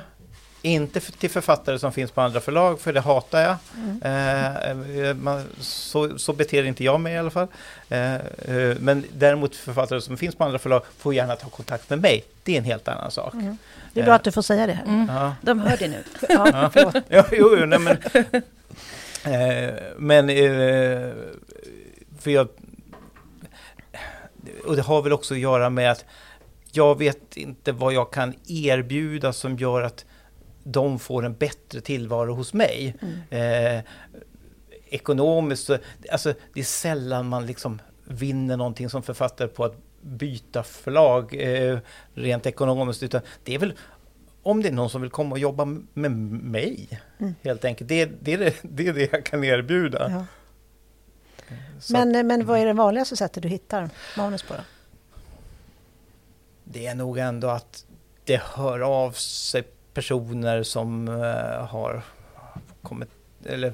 [0.65, 3.55] Inte till författare som finns på andra förlag, för det hatar jag.
[3.77, 5.05] Mm.
[5.05, 7.47] Eh, man, så, så beter inte jag mig i alla fall.
[7.89, 8.17] Eh,
[8.79, 12.23] men däremot författare som finns på andra förlag får gärna ta kontakt med mig.
[12.43, 13.33] Det är en helt annan sak.
[13.33, 13.57] Mm.
[13.93, 14.85] Det är bra att du får säga det här.
[14.85, 15.07] Mm.
[15.15, 15.35] Ja.
[15.41, 16.03] De hör det nu.
[16.29, 16.71] Ja,
[17.07, 17.97] ja, jo, jo, nej, men,
[19.33, 21.11] eh, men eh,
[22.19, 22.47] för jag,
[24.65, 26.05] och det har väl också att göra med att
[26.71, 30.05] jag vet inte vad jag kan erbjuda som gör att
[30.63, 32.95] de får en bättre tillvaro hos mig.
[33.01, 33.77] Mm.
[33.77, 33.83] Eh,
[34.89, 35.69] ekonomiskt,
[36.11, 41.79] alltså det är sällan man liksom vinner någonting som författare på att byta förlag eh,
[42.13, 43.03] rent ekonomiskt.
[43.03, 43.73] Utan det är väl
[44.43, 47.35] om det är någon som vill komma och jobba med mig, mm.
[47.41, 47.89] helt enkelt.
[47.89, 50.11] Det, det, är det, det är det jag kan erbjuda.
[50.11, 50.25] Ja.
[51.89, 54.53] Men, att, men vad är det vanligaste sättet du hittar manus på?
[54.53, 54.59] Då?
[56.63, 57.85] Det är nog ändå att
[58.23, 59.63] det hör av sig
[59.93, 62.01] personer som uh, har
[62.81, 63.09] kommit,
[63.45, 63.73] eller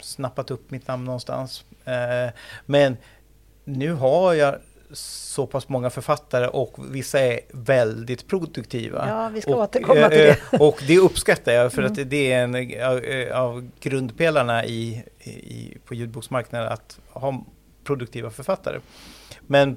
[0.00, 1.64] snappat upp mitt namn någonstans.
[1.88, 2.32] Uh,
[2.66, 2.96] men
[3.64, 4.54] nu har jag
[4.92, 9.08] så pass många författare och vissa är väldigt produktiva.
[9.08, 10.38] Ja, vi ska och, återkomma till det.
[10.52, 11.92] Eh, och det uppskattar jag för mm.
[11.92, 17.44] att det är en av grundpelarna i, i, på ljudboksmarknaden att ha
[17.84, 18.80] produktiva författare.
[19.40, 19.76] Men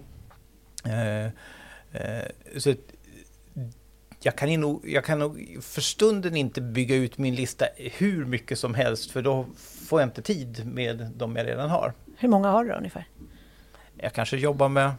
[0.86, 2.26] eh, eh,
[2.58, 2.74] så
[4.26, 8.60] jag kan, nog, jag kan nog för stunden inte bygga ut min lista hur mycket
[8.60, 9.46] som helst för då
[9.88, 11.94] får jag inte tid med de jag redan har.
[12.18, 13.08] Hur många har du ungefär?
[13.98, 14.92] Jag kanske jobbar med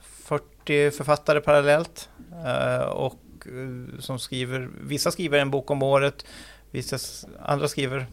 [0.00, 2.08] 40 författare parallellt.
[2.46, 6.26] Eh, och eh, som skriver, vissa skriver en bok om året,
[6.70, 6.98] vissa
[7.40, 8.06] andra skriver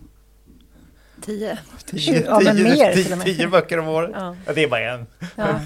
[1.22, 1.58] Tio.
[1.86, 4.12] Tio, ja, men mer tio, tio böcker om året.
[4.14, 4.36] Ja.
[4.46, 4.54] ja.
[4.54, 5.08] det är bara en.
[5.36, 5.60] Ja.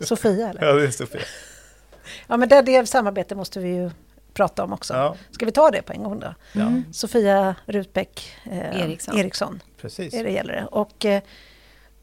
[0.00, 0.66] Sofia eller?
[0.66, 1.20] Ja, det är Sofia.
[2.26, 3.90] Ja, men det, det samarbete måste vi ju
[4.34, 4.94] prata om också.
[4.94, 5.16] Ja.
[5.30, 6.34] Ska vi ta det på en gång då?
[6.60, 6.84] Mm.
[6.92, 9.18] Sofia Rutbeck eh, Eriksson.
[9.18, 9.62] Eriksson.
[9.80, 10.14] Precis.
[10.14, 10.66] Är det gäller det.
[10.70, 11.22] Och, eh,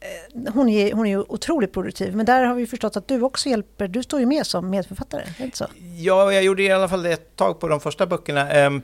[0.01, 3.21] Eh, hon är, hon är ju otroligt produktiv, men där har vi förstått att du
[3.21, 3.87] också hjälper.
[3.87, 5.65] Du står ju med som medförfattare, är det inte så?
[5.97, 8.51] Ja, jag gjorde i alla fall det ett tag på de första böckerna.
[8.51, 8.81] Ehm,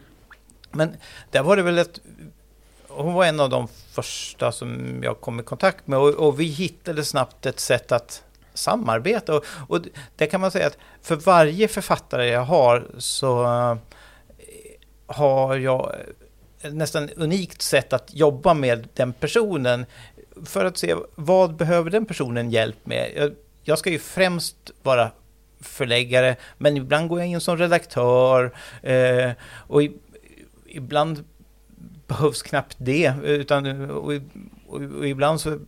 [0.71, 0.95] men
[1.31, 1.99] där var det väl ett...
[2.87, 6.43] Hon var en av de första som jag kom i kontakt med och, och vi
[6.43, 8.23] hittade snabbt ett sätt att
[8.55, 9.35] samarbeta.
[9.35, 9.81] Och, och
[10.15, 13.77] det kan man säga att för varje författare jag har så eh,
[15.07, 15.95] har jag
[16.61, 19.85] eh, nästan unikt sätt att jobba med den personen
[20.45, 23.11] för att se vad behöver den personen hjälp med.
[23.15, 23.31] Jag,
[23.63, 25.11] jag ska ju främst vara
[25.59, 28.51] förläggare, men ibland går jag in som redaktör
[28.83, 29.31] eh,
[29.67, 29.91] och i,
[30.65, 31.23] ibland
[32.07, 34.13] behövs knappt det, utan och,
[34.67, 35.59] och, och, ibland så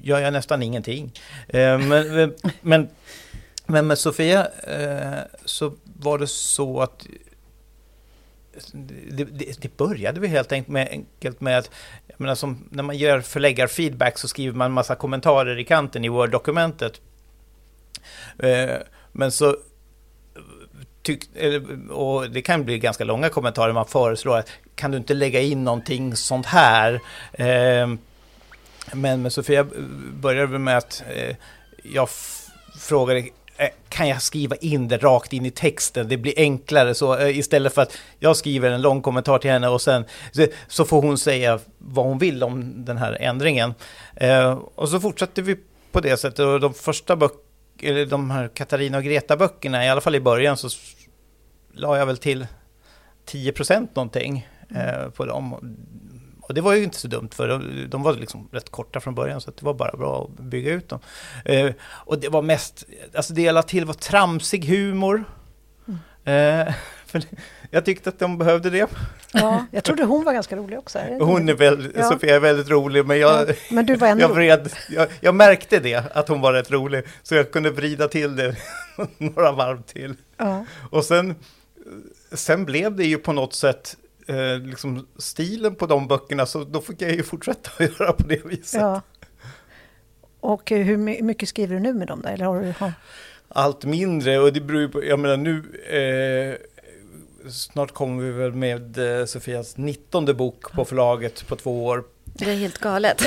[0.00, 1.12] gör jag nästan ingenting.
[1.48, 2.88] Eh, men, men
[3.66, 7.06] Men med Sofia eh, så var det så att
[9.10, 11.70] det, det, det började vi helt enkelt med, enkelt med att
[12.06, 16.04] jag menar, som, när man gör förläggarfeedback så skriver man en massa kommentarer i kanten
[16.04, 17.00] i Word-dokumentet.
[18.38, 18.76] Eh,
[19.12, 19.56] men så
[21.02, 21.24] tyck,
[21.90, 25.64] och det kan bli ganska långa kommentarer, man föreslår att kan du inte lägga in
[25.64, 27.00] någonting sånt här?
[27.32, 27.94] Eh,
[28.92, 29.66] men med Sofia eh,
[30.12, 31.36] började vi med att eh,
[31.82, 32.08] jag
[32.78, 36.08] frågade Eh, kan jag skriva in det rakt in i texten?
[36.08, 39.68] Det blir enklare så eh, istället för att jag skriver en lång kommentar till henne
[39.68, 40.04] och sen
[40.68, 43.74] så får hon säga vad hon vill om den här ändringen.
[44.16, 45.56] Eh, och så fortsatte vi
[45.92, 50.14] på det sättet och de första böckerna, de här Katarina och Greta-böckerna, i alla fall
[50.14, 50.68] i början så
[51.72, 52.46] la jag väl till
[53.24, 55.12] 10 procent någonting mm.
[55.12, 55.76] på dem.
[56.48, 59.14] Och det var ju inte så dumt för de, de var liksom rätt korta från
[59.14, 61.00] början så det var bara bra att bygga ut dem.
[61.44, 62.84] Eh, och det var mest,
[63.14, 65.24] alltså det jag la till var tramsig humor.
[66.24, 66.68] Mm.
[66.68, 66.74] Eh,
[67.70, 68.90] jag tyckte att de behövde det.
[69.32, 70.98] Ja, jag trodde hon var ganska rolig också.
[70.98, 72.10] Är hon är väldigt, ja.
[72.10, 74.24] Sofia är väldigt rolig, men jag, ja, men du var ändå...
[74.24, 78.08] jag, vred, jag, jag, märkte det, att hon var rätt rolig, så jag kunde vrida
[78.08, 78.56] till det
[79.18, 80.14] några varv till.
[80.36, 80.64] Ja.
[80.90, 81.34] Och sen,
[82.32, 83.96] sen blev det ju på något sätt
[84.26, 88.22] eh, liksom stilen på de böckerna så då fick jag ju fortsätta att göra på
[88.22, 88.80] det viset.
[88.80, 89.02] Ja.
[90.40, 92.28] Och eh, hur mycket skriver du nu med dem då?
[92.28, 92.92] Eller har du, har...
[93.48, 96.66] Allt mindre och det beror ju på, jag menar nu eh,
[97.50, 102.04] Snart kommer vi väl med eh, Sofias 19 bok på förlaget på två år.
[102.24, 103.22] Det är helt galet.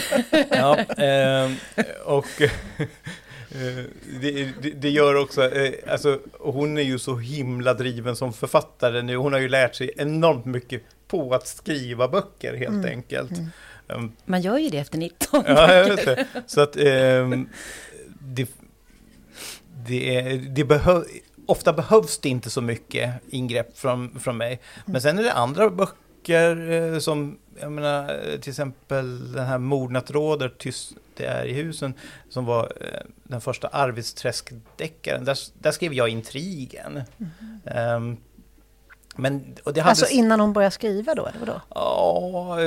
[0.49, 1.51] ja, eh,
[2.05, 2.41] och
[4.21, 9.01] det, det, det, gör också, eh, alltså, hon är ju så himla driven som författare
[9.01, 9.15] nu.
[9.15, 12.85] Hon har ju lärt sig enormt mycket på att skriva böcker helt mm.
[12.85, 13.31] enkelt.
[13.31, 13.49] Mm.
[13.87, 16.25] Um, Man gör ju det efter 19 Ja, jag vet det.
[16.47, 17.49] Så att um,
[18.19, 18.49] det,
[19.87, 21.03] det, är, det behöv,
[21.45, 24.61] ofta behövs det inte så mycket ingrepp från, från mig.
[24.85, 25.01] Men mm.
[25.01, 30.49] sen är det andra böcker eh, som, jag menar, till exempel den här Mordnat råder,
[30.49, 31.93] tyst det är i husen,
[32.29, 35.25] som var eh, den första Arvidsträsk-deckaren.
[35.25, 37.01] Där, där skrev jag intrigen.
[37.63, 37.95] Mm.
[37.95, 38.17] Um,
[39.15, 39.89] men, och det hade...
[39.89, 41.61] Alltså innan hon började skriva då, eller vadå?
[41.69, 42.57] Ja,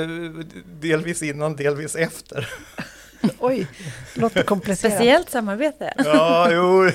[0.81, 2.49] delvis innan, delvis efter.
[3.39, 3.67] Oj,
[4.15, 4.93] låter komplicerat.
[4.93, 5.93] Speciellt samarbete.
[5.97, 6.89] Ja, jo,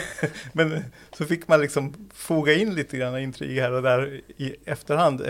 [0.52, 0.84] men
[1.16, 5.22] så fick man liksom foga in lite grann intrig här och där i efterhand.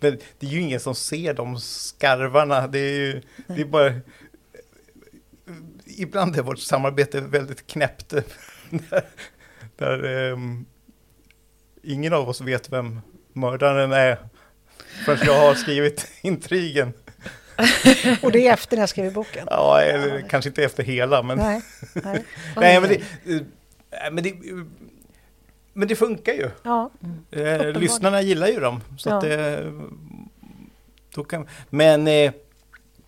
[0.00, 3.92] Men det är ju ingen som ser de skarvarna, det är ju det är bara
[5.86, 8.08] ibland är vårt samarbete väldigt knäppt.
[8.70, 9.04] där,
[9.76, 10.66] där um,
[11.82, 13.00] ingen av oss vet vem
[13.32, 14.18] mördaren är
[15.04, 16.92] förrän jag har skrivit intrigen.
[18.22, 19.46] Och det är efter när jag skriver boken?
[19.50, 21.38] Ja, eller, kanske inte efter hela, men...
[21.38, 22.24] Nej, nej.
[22.56, 22.96] nej men, det,
[23.34, 24.34] eh, men, det,
[25.76, 26.50] men det funkar ju.
[26.62, 26.90] Ja,
[27.30, 28.80] eh, lyssnarna gillar ju dem.
[28.98, 29.14] Så ja.
[29.14, 29.72] att det,
[31.14, 32.32] då kan, men eh,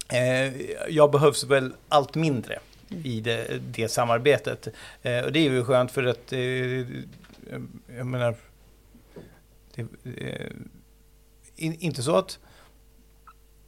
[0.09, 0.55] eh
[0.89, 2.59] jag behövs väl allt mindre
[3.05, 4.69] i det, det samarbetet.
[5.03, 6.41] Eh, och det är ju skönt för att, eh,
[7.97, 8.35] jag menar,
[9.75, 10.53] det, eh,
[11.57, 12.39] inte så att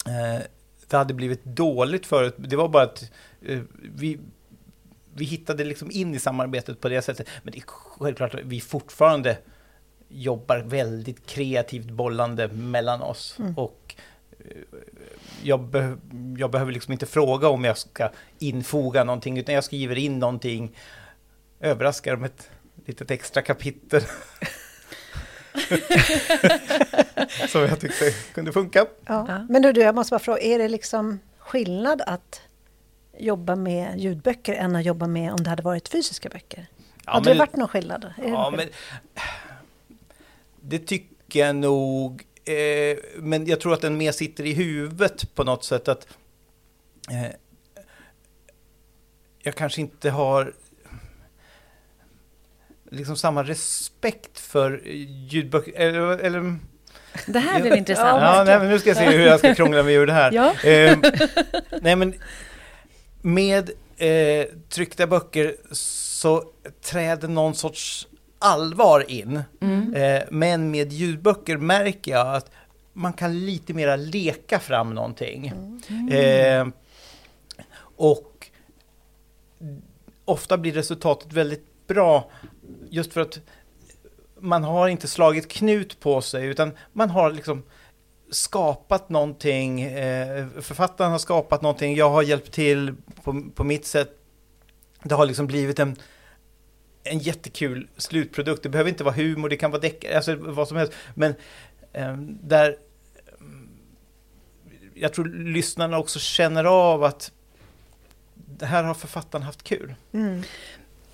[0.06, 0.44] eh,
[0.88, 3.10] det hade blivit dåligt förut, det var bara att
[3.42, 3.60] eh,
[3.94, 4.18] vi,
[5.14, 7.28] vi hittade liksom in i samarbetet på det sättet.
[7.42, 9.38] Men det är självklart att vi fortfarande
[10.08, 13.36] jobbar väldigt kreativt bollande mellan oss.
[13.38, 13.58] Mm.
[13.58, 13.94] Och
[14.30, 14.56] eh,
[15.42, 15.96] jag, be,
[16.38, 20.76] jag behöver liksom inte fråga om jag ska infoga någonting, utan jag skriver in någonting,
[21.60, 22.50] överraskar med ett
[22.86, 24.02] litet extra kapitel.
[27.48, 28.86] Som jag tyckte kunde funka.
[29.06, 29.46] Ja.
[29.48, 32.40] Men du, jag måste bara fråga, är det liksom skillnad att
[33.20, 36.66] jobba med ljudböcker än att jobba med om det hade varit fysiska böcker?
[37.06, 38.12] Ja, hade men, det varit någon skillnad?
[38.26, 38.68] Ja, men,
[40.60, 45.44] det tycker jag nog Eh, men jag tror att den mer sitter i huvudet på
[45.44, 45.88] något sätt.
[45.88, 46.06] att
[47.10, 47.32] eh,
[49.38, 50.52] Jag kanske inte har
[52.90, 54.82] liksom samma respekt för
[55.30, 55.72] ljudböcker.
[55.76, 56.56] Eller, eller
[57.26, 58.22] det här blev intressant.
[58.22, 60.32] Ja, nej, men nu ska jag se hur jag ska krångla mig ur det här.
[60.32, 60.70] Ja.
[60.70, 60.98] Eh,
[61.82, 62.14] nej, men
[63.22, 66.44] med eh, tryckta böcker så
[66.82, 68.08] träder någon sorts
[68.38, 69.42] allvar in.
[69.60, 69.94] Mm.
[69.94, 72.50] Eh, men med ljudböcker märker jag att
[72.92, 75.52] man kan lite mera leka fram någonting.
[75.88, 76.08] Mm.
[76.08, 76.74] Eh,
[77.96, 78.50] och
[80.24, 82.30] ofta blir resultatet väldigt bra
[82.90, 83.40] just för att
[84.40, 87.62] man har inte slagit knut på sig utan man har liksom
[88.30, 94.16] skapat någonting, eh, författaren har skapat någonting, jag har hjälpt till på, på mitt sätt.
[95.02, 95.96] Det har liksom blivit en
[97.02, 98.62] en jättekul slutprodukt.
[98.62, 100.92] Det behöver inte vara humor, det kan vara deckare, alltså vad som helst.
[101.14, 101.34] Men
[101.92, 102.76] eh, där
[103.40, 103.68] mm,
[104.94, 107.32] jag tror lyssnarna också känner av att
[108.34, 109.94] det här har författaren haft kul.
[110.12, 110.42] Mm.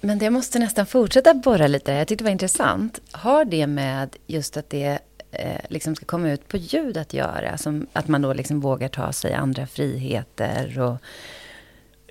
[0.00, 1.92] Men det måste nästan fortsätta borra lite.
[1.92, 3.00] Jag tyckte det var intressant.
[3.10, 4.98] Har det med just att det
[5.38, 7.58] eh, liksom ska komma ut på ljud att göra?
[7.58, 10.80] Som, att man då liksom vågar ta sig andra friheter?
[10.80, 10.96] Och,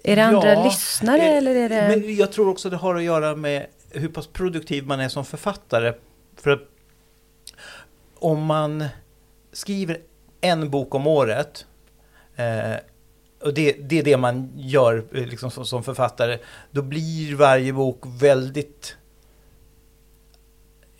[0.03, 1.87] är det andra ja, lyssnare eh, eller är det...
[1.87, 5.25] Men jag tror också det har att göra med hur pass produktiv man är som
[5.25, 5.93] författare.
[6.35, 6.61] För att
[8.15, 8.85] om man
[9.51, 9.97] skriver
[10.41, 11.65] en bok om året
[12.35, 12.75] eh,
[13.41, 16.37] och det, det, är det man gör eh, liksom, som, som, författare.
[16.71, 18.97] Då blir varje bok väldigt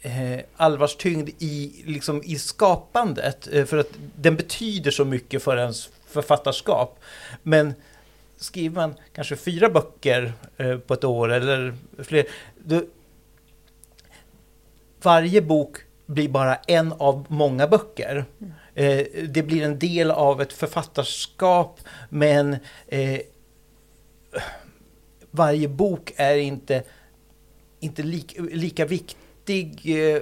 [0.06, 3.48] eh, allvarstyngd i, liksom, i skapandet.
[3.54, 7.00] Eh, för att den betyder så mycket för ens författarskap.
[7.44, 7.74] Men
[8.38, 12.26] skriver man kanske fyra böcker eh, på ett år eller fler.
[12.64, 12.84] Då,
[15.02, 18.26] varje bok blir bara en av många böcker.
[18.42, 18.54] Mm.
[18.76, 21.80] Eh, det blir en del av ett författarskap
[22.10, 23.20] men eh,
[25.32, 26.84] varje bok är inte,
[27.80, 30.22] inte lik, lika viktig eh,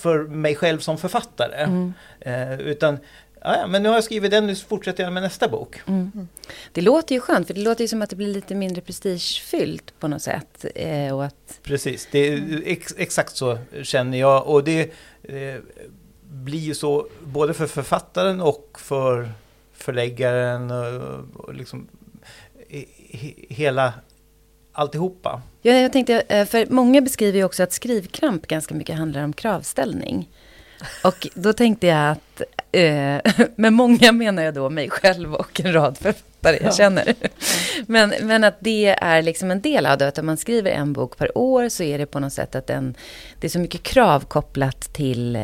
[0.00, 1.64] för mig själv som författare.
[1.64, 1.92] Mm.
[2.20, 2.98] Eh, utan
[3.40, 5.80] Ja, men nu har jag skrivit den, nu fortsätter jag med nästa bok.
[5.86, 6.28] Mm.
[6.72, 9.98] Det låter ju skönt, för det låter ju som att det blir lite mindre prestigefyllt
[9.98, 10.64] på något sätt.
[10.74, 11.60] Eh, och att...
[11.62, 14.46] Precis, det är ex, exakt så känner jag.
[14.46, 15.54] Och det eh,
[16.22, 19.32] blir ju så både för författaren och för
[19.72, 21.88] förläggaren och, och liksom
[22.68, 22.84] he,
[23.48, 23.92] hela
[24.78, 25.42] alltihopa.
[25.62, 29.32] Ja, jag tänkte, eh, för många beskriver ju också att skrivkramp ganska mycket handlar om
[29.32, 30.28] kravställning.
[31.04, 32.42] Och då tänkte jag att,
[32.86, 33.20] eh,
[33.56, 36.72] med många menar jag då mig själv och en rad författare jag ja.
[36.72, 37.14] känner.
[37.86, 40.92] Men, men att det är liksom en del av det, att om man skriver en
[40.92, 42.94] bok per år så är det på något sätt att den,
[43.40, 45.36] det är så mycket krav kopplat till,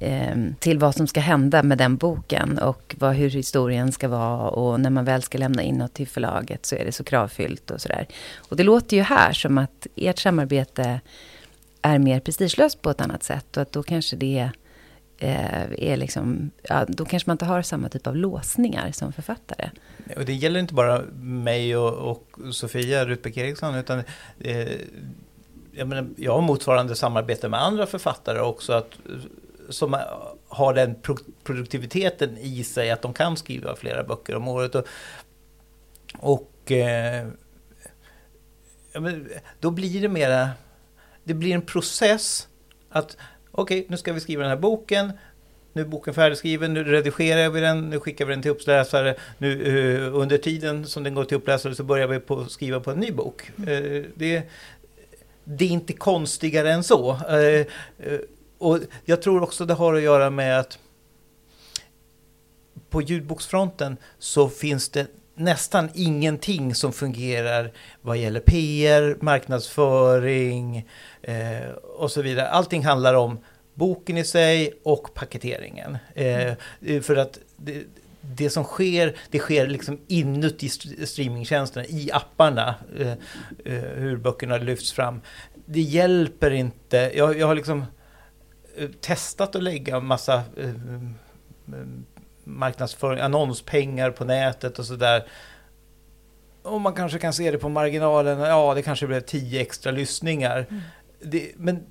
[0.00, 4.48] eh, till vad som ska hända med den boken och vad, hur historien ska vara
[4.48, 7.70] och när man väl ska lämna in något till förlaget så är det så kravfyllt
[7.70, 8.06] och sådär.
[8.36, 11.00] Och det låter ju här som att ert samarbete
[11.82, 14.61] är mer prestigelöst på ett annat sätt och att då kanske det Eh,
[15.22, 19.70] Eh, är liksom, ja, då kanske man inte har samma typ av låsningar som författare.
[20.16, 24.02] Och det gäller inte bara mig och, och Sofia Rutbeck Eriksson, utan
[24.40, 24.68] eh,
[25.72, 28.90] jag, menar, jag har motsvarande samarbete med andra författare också, att,
[29.68, 30.00] som
[30.48, 34.74] har den pro produktiviteten i sig att de kan skriva flera böcker om året.
[34.74, 34.86] Och,
[36.18, 37.26] och eh,
[38.94, 39.28] men,
[39.60, 40.50] då blir det mera,
[41.24, 42.48] det blir en process
[42.90, 43.16] att
[43.52, 45.12] okej, okay, nu ska vi skriva den här boken.
[45.72, 49.14] Nu är boken färdigskriven, nu redigerar vi den, nu skickar vi den till uppläsare.
[49.38, 52.90] Nu, uh, under tiden som den går till uppläsare så börjar vi på skriva på
[52.90, 53.50] en ny bok.
[53.58, 53.66] Uh,
[54.14, 54.42] det,
[55.44, 57.12] det, är inte konstigare än så.
[57.12, 57.66] Uh,
[58.58, 60.78] och jag tror också det har att göra med att
[62.90, 70.88] på ljudboksfronten så finns det nästan ingenting som fungerar vad gäller PR, marknadsföring
[71.22, 72.48] eh, och så vidare.
[72.48, 73.38] Allting handlar om
[73.74, 75.98] boken i sig och paketeringen.
[76.14, 76.54] Eh,
[77.02, 77.82] för att det,
[78.20, 80.68] det, som sker, det sker liksom inuti
[81.06, 83.12] streamingtjänsterna, i apparna, eh,
[83.64, 85.20] eh, hur böckerna lyfts fram.
[85.66, 87.12] Det hjälper inte.
[87.14, 87.84] Jag, jag har liksom
[88.76, 90.74] eh, testat att lägga massa eh,
[92.44, 95.24] marknadsföring, annonspengar på nätet och sådär.
[96.62, 100.66] Och man kanske kan se det på marginalen, ja det kanske blev tio extra lyssningar.
[100.70, 100.82] Mm.
[101.20, 101.86] Det, men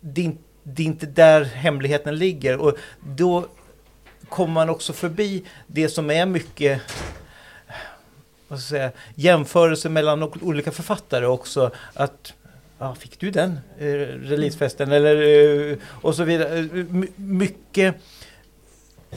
[0.00, 0.32] det är,
[0.62, 2.56] det är, inte där hemligheten ligger.
[2.56, 3.46] Och då
[4.28, 6.82] kommer man också förbi det som är mycket
[8.48, 11.70] vad ska jag säga, jämförelse mellan olika författare också.
[11.94, 12.32] Att
[12.78, 13.84] ja, fick du den eh,
[14.22, 14.92] releasefesten?
[14.92, 16.62] Eller, eh, och så vidare.
[16.72, 17.94] My mycket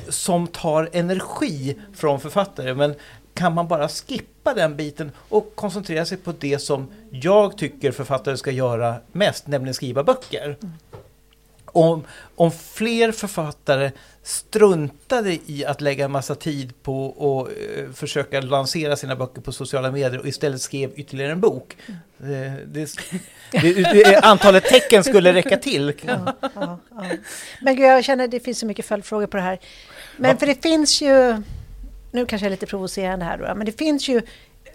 [0.09, 2.73] som tar energi från författare.
[2.73, 2.95] Men
[3.33, 8.37] kan man bara skippa den biten och koncentrera sig på det som jag tycker författare
[8.37, 10.57] ska göra mest, nämligen skriva böcker.
[10.61, 10.73] Mm.
[11.72, 12.03] Om,
[12.36, 13.91] om fler författare
[14.24, 19.51] struntade i att lägga en massa tid på att uh, försöka lansera sina böcker på
[19.51, 21.78] sociala medier och istället skrev ytterligare en bok.
[21.88, 22.32] Mm.
[22.32, 22.89] Uh, det,
[23.51, 25.93] det, det, antalet tecken skulle räcka till.
[26.05, 27.07] Ja, ja, ja.
[27.61, 29.59] Men gud, jag känner att det finns så mycket följdfrågor på det här.
[30.17, 31.41] Men för det finns ju,
[32.11, 34.22] nu kanske jag är lite provocerande här då, men det finns ju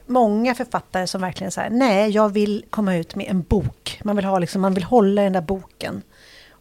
[0.06, 4.00] många författare som verkligen säger nej, jag vill komma ut med en bok.
[4.04, 6.02] Man vill, ha liksom, man vill hålla den där boken.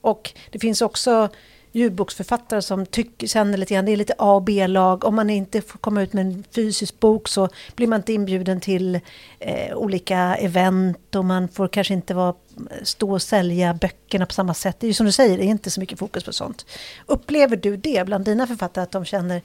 [0.03, 1.29] Och det finns också
[1.71, 5.03] ljudboksförfattare som tycker, känner lite grann, det är lite A och B-lag.
[5.03, 8.61] Om man inte får komma ut med en fysisk bok så blir man inte inbjuden
[8.61, 8.99] till
[9.39, 12.35] eh, olika event och man får kanske inte vara,
[12.83, 14.79] stå och sälja böckerna på samma sätt.
[14.79, 16.65] Det är ju som du säger, det är inte så mycket fokus på sånt.
[17.05, 19.41] Upplever du det bland dina författare att de känner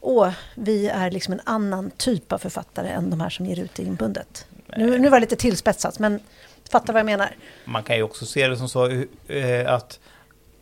[0.00, 3.74] åh, vi är liksom en annan typ av författare än de här som ger ut
[3.74, 4.46] det inbundet?
[4.76, 6.20] Nu, nu var det lite tillspetsat, men
[6.68, 7.36] fattar vad jag menar.
[7.64, 10.00] Man kan ju också se det som så eh, att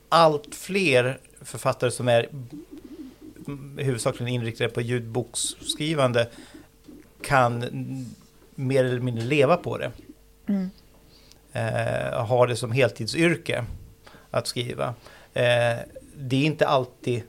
[0.08, 2.28] allt fler författare som är
[3.76, 6.28] huvudsakligen inriktade på ljudboksskrivande
[7.22, 7.64] kan
[8.54, 9.92] mer eller mindre leva på det.
[10.46, 10.70] Mm.
[11.52, 13.64] Eh, ha det som heltidsyrke
[14.30, 14.94] att skriva.
[15.34, 15.78] Eh,
[16.16, 17.22] det är inte alltid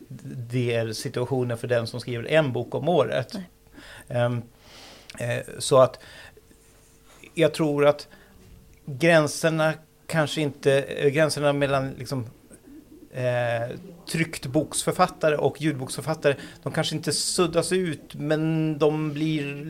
[0.49, 3.35] det är situationen för den som skriver en bok om året.
[4.07, 4.39] Eh,
[5.59, 5.99] så att
[7.33, 8.07] jag tror att
[8.85, 9.73] gränserna
[10.07, 12.25] kanske inte, gränserna mellan liksom
[13.13, 13.77] eh,
[14.11, 19.65] tryckt boksförfattare och ljudboksförfattare, de kanske inte suddas ut, men de blir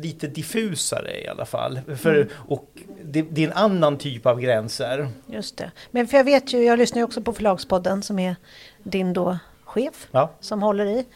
[0.00, 1.80] lite diffusare i alla fall.
[1.96, 2.28] För, mm.
[2.48, 2.70] Och
[3.04, 5.08] det, det, är en annan typ av gränser.
[5.26, 5.70] Just det.
[5.90, 8.36] Men för jag vet ju, jag lyssnar ju också på Förlagspodden som är
[8.82, 10.30] din då chef ja.
[10.40, 11.06] som håller i,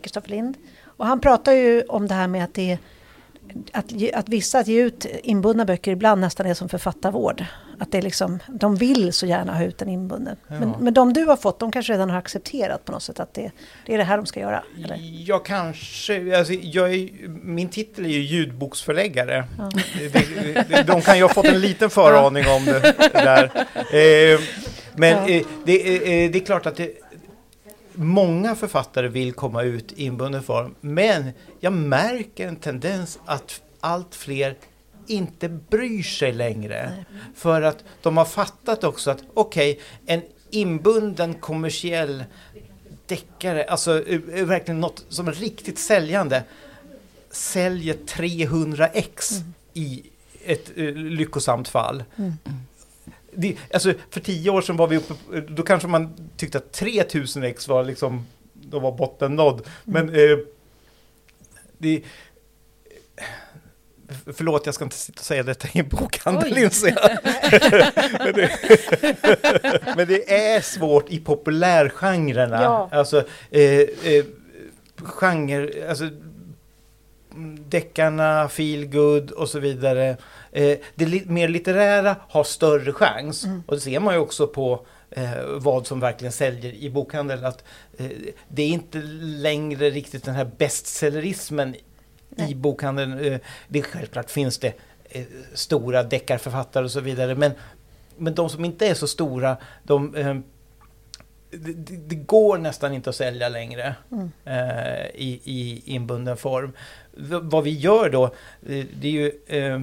[0.00, 0.56] Kristoffer eh, Lind.
[0.84, 2.78] Och han pratar ju om det här med att det är
[3.72, 7.44] att, att vissa att ge ut inbundna böcker ibland nästan är som författarvård.
[7.78, 10.36] Att det är liksom, de vill så gärna ha ut den inbunden.
[10.48, 10.60] Ja.
[10.60, 13.34] Men, men de du har fått, de kanske redan har accepterat på något sätt att
[13.34, 13.50] det,
[13.86, 14.62] det är det här de ska göra?
[14.84, 14.98] Eller?
[15.26, 19.44] Jag kanske, alltså, jag är, min titel är ju ljudboksförläggare.
[19.58, 19.70] Ja.
[20.68, 23.44] De, de kan ju ha fått en liten föraning om det där.
[23.76, 24.40] Eh,
[24.96, 25.28] men ja.
[25.28, 26.90] eh, det, eh, det är klart att det,
[27.94, 31.30] många författare vill komma ut i inbunden form, men
[31.60, 34.56] jag märker en tendens att allt fler
[35.06, 36.92] inte bryr sig längre.
[36.96, 37.04] Nej.
[37.34, 42.24] För att de har fattat också att okej, okay, en inbunden kommersiell
[43.06, 43.92] deckare, alltså
[44.26, 46.42] verkligen något som är riktigt säljande,
[47.30, 49.54] säljer 300 ex mm.
[49.74, 50.02] i
[50.44, 52.04] ett uh, lyckosamt fall.
[52.16, 52.32] Mm
[53.32, 57.42] det, alltså för tio år sedan var vi uppe, då kanske man tyckte att 3000
[57.42, 59.66] ex var liksom, då var botten nådd.
[59.84, 60.32] Men mm.
[60.32, 60.38] eh,
[61.78, 62.02] det,
[64.26, 67.18] Förlåt, jag ska inte sitta och säga detta i en bokhandel inser jag.
[68.18, 68.50] men, det,
[69.96, 72.62] men det är svårt i populärgenrerna.
[72.62, 72.88] Ja.
[72.92, 74.24] Alltså, eh, eh,
[74.96, 76.10] genre, alltså
[77.68, 80.16] deckarna, feelgood och så vidare.
[80.52, 83.44] Eh, det li mer litterära har större chans.
[83.44, 83.62] Mm.
[83.66, 87.44] Och det ser man ju också på eh, vad som verkligen säljer i bokhandeln.
[87.44, 87.64] Att,
[87.98, 88.10] eh,
[88.48, 91.74] det är inte längre riktigt den här bestsellerismen
[92.48, 93.18] i bokhandeln.
[93.18, 94.72] Eh, det självklart finns det
[95.04, 95.24] eh,
[95.54, 97.34] stora deckarförfattare och så vidare.
[97.34, 97.52] Men,
[98.16, 100.34] men de som inte är så stora, de eh,
[101.50, 104.30] det, det, går nästan inte att sälja längre mm.
[104.44, 106.72] eh, i, i inbunden form.
[107.42, 109.80] Vad vi gör då, det, det är ju eh,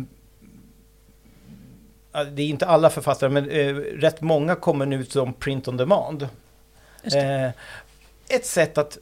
[2.24, 6.28] det är inte alla författare, men eh, rätt många kommer nu som print on demand.
[7.04, 7.50] Eh,
[8.30, 8.98] ett sätt att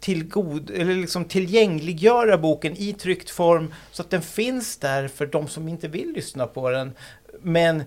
[0.00, 5.48] tillgod, eller liksom tillgängliggöra boken i tryckt form så att den finns där för de
[5.48, 6.92] som inte vill lyssna på den.
[7.40, 7.82] Men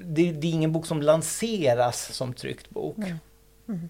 [0.00, 2.98] det, det är ingen bok som lanseras som tryckt bok.
[2.98, 3.18] Mm.
[3.68, 3.88] Mm.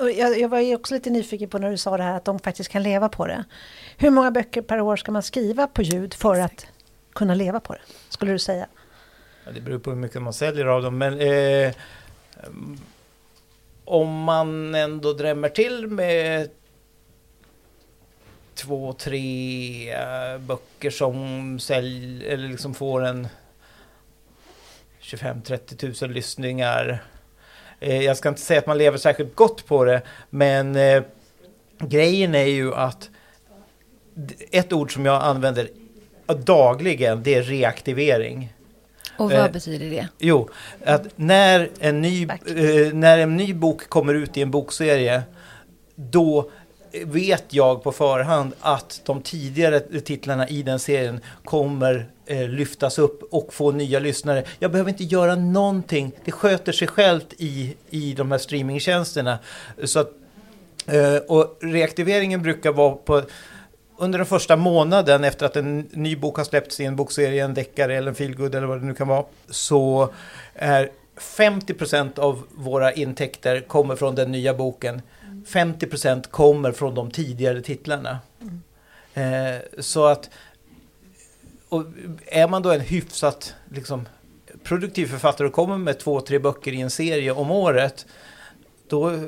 [0.00, 2.70] Jag, jag, var också lite nyfiken på när du sa det här att de faktiskt
[2.70, 3.44] kan leva på det.
[3.96, 6.66] Hur många böcker per år ska man skriva på ljud för att
[7.12, 7.80] kunna leva på det?
[8.08, 8.66] Skulle du säga?
[9.44, 10.98] Ja, det beror på hur mycket man säljer av dem.
[10.98, 11.74] Men eh,
[13.84, 16.50] om man ändå drämmer till med
[18.54, 23.28] två, tre eh, böcker som säljer, eller liksom får en
[25.00, 27.04] 25-30 tusen lyssningar.
[27.80, 31.02] Eh, jag ska inte säga att man lever särskilt gott på det, men eh,
[31.78, 33.10] grejen är ju att
[34.50, 35.68] ett ord som jag använder
[36.26, 38.52] dagligen, det är reaktivering.
[39.16, 40.08] Och vad eh, betyder det?
[40.18, 40.48] Jo,
[40.84, 45.22] att när en, ny, eh, när en ny bok kommer ut i en bokserie,
[45.94, 46.50] då
[47.04, 53.22] vet jag på förhand att de tidigare titlarna i den serien kommer eh, lyftas upp
[53.30, 54.44] och få nya lyssnare.
[54.58, 56.12] Jag behöver inte göra någonting.
[56.24, 59.38] Det sköter sig självt i, i de här streamingtjänsterna.
[59.84, 60.12] Så att,
[60.86, 63.22] eh, och reaktiveringen brukar vara på
[63.98, 67.54] under den första månaden efter att en ny bok har släppts i en bokserie, en
[67.54, 70.12] deckare eller en feelgood eller vad det nu kan vara, så
[70.54, 75.02] är 50% av våra intäkter kommer från den nya boken.
[75.48, 78.18] 50% kommer från de tidigare titlarna.
[78.40, 78.62] Mm.
[79.14, 80.30] Eh, så att
[82.26, 84.08] är man då en hyfsat liksom,
[84.62, 88.06] produktiv författare och kommer med två, tre böcker i en serie om året,
[88.88, 89.20] då, eh,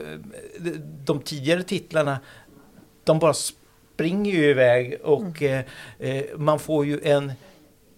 [1.05, 2.19] de tidigare titlarna,
[3.05, 5.65] de bara springer ju iväg och mm.
[5.99, 7.33] eh, man får ju en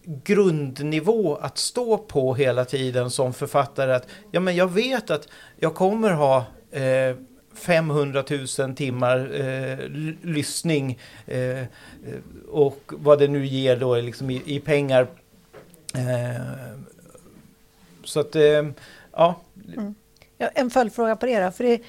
[0.04, 3.92] grundnivå att stå på hela tiden som författare.
[3.92, 7.16] Att, ja, men jag vet att jag kommer ha eh,
[7.54, 8.24] 500
[8.58, 9.78] 000 timmar eh,
[10.22, 11.64] lyssning eh,
[12.48, 15.06] och vad det nu ger då liksom i, i pengar.
[15.94, 16.76] Eh,
[18.04, 18.66] så att, eh,
[19.12, 19.40] ja.
[19.76, 19.94] Mm.
[20.38, 20.50] ja.
[20.54, 21.50] En följdfråga på det då.
[21.50, 21.80] För det,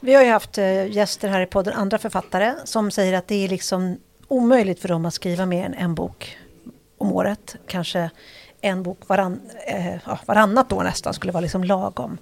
[0.00, 3.44] vi har ju haft eh, gäster här i podden, andra författare, som säger att det
[3.44, 3.96] är liksom
[4.28, 6.36] omöjligt för dem att skriva mer än en bok
[6.98, 7.56] om året.
[7.66, 8.10] Kanske
[8.60, 12.18] en bok varann, eh, varannat år nästan skulle vara liksom lagom.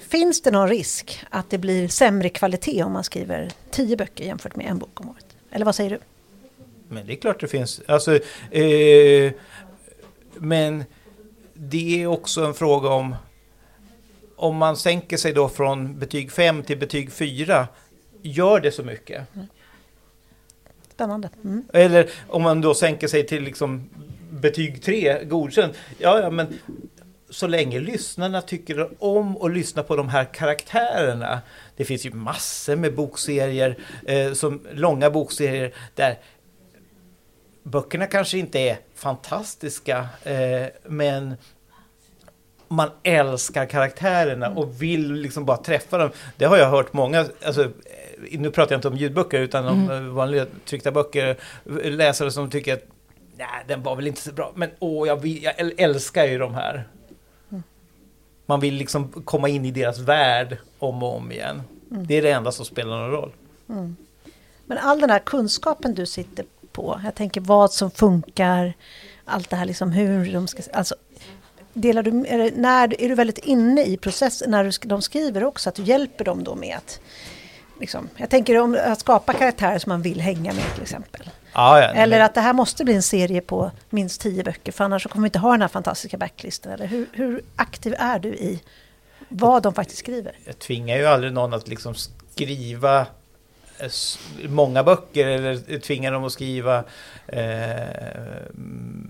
[0.00, 4.56] Finns det någon risk att det blir sämre kvalitet om man skriver tio böcker jämfört
[4.56, 5.26] med en bok om året?
[5.50, 5.98] Eller vad säger du?
[6.88, 7.80] Men det är klart det finns.
[7.88, 8.14] Alltså,
[8.50, 9.32] eh,
[10.34, 10.84] men
[11.54, 13.14] det är också en fråga om
[14.36, 17.68] om man sänker sig då från betyg 5 till betyg 4,
[18.22, 19.34] gör det så mycket?
[19.34, 19.46] Mm.
[20.94, 21.30] Spännande.
[21.44, 21.64] Mm.
[21.72, 23.88] Eller om man då sänker sig till liksom
[24.30, 25.72] betyg 3, godkänd.
[25.98, 26.58] Ja, ja, men
[27.30, 31.40] så länge lyssnarna tycker om att lyssna på de här karaktärerna.
[31.76, 36.18] Det finns ju massor med bokserier, eh, som långa bokserier där
[37.62, 41.36] böckerna kanske inte är fantastiska, eh, men
[42.68, 46.10] man älskar karaktärerna och vill liksom bara träffa dem.
[46.36, 47.70] Det har jag hört många, alltså,
[48.30, 50.14] nu pratar jag inte om ljudböcker utan om mm.
[50.14, 51.36] vanliga tryckta böcker,
[51.90, 52.84] läsare som tycker att
[53.36, 56.88] nej, den var väl inte så bra, men åh, jag, jag älskar ju de här.
[58.50, 61.62] Man vill liksom komma in i deras värld om och om igen.
[61.90, 62.06] Mm.
[62.06, 63.32] Det är det enda som spelar någon roll.
[63.68, 63.96] Mm.
[64.66, 68.72] Men all den här kunskapen du sitter på, jag tänker vad som funkar,
[69.24, 70.62] allt det här liksom hur de ska...
[70.72, 70.94] Alltså,
[71.72, 75.68] delar du, är, när, är du väldigt inne i processen när du, de skriver också,
[75.68, 77.00] att du hjälper dem då med att
[77.80, 78.08] Liksom.
[78.16, 81.30] Jag tänker om att skapa karaktärer som man vill hänga med till exempel.
[81.52, 84.84] Ah, ja, eller att det här måste bli en serie på minst tio böcker för
[84.84, 86.72] annars kommer vi inte ha den här fantastiska backlistan.
[86.72, 88.62] Eller hur, hur aktiv är du i
[89.28, 90.32] vad de faktiskt skriver?
[90.44, 93.00] Jag tvingar ju aldrig någon att liksom skriva
[93.78, 93.90] eh,
[94.48, 96.84] många böcker eller tvinga dem att skriva
[97.26, 97.42] eh,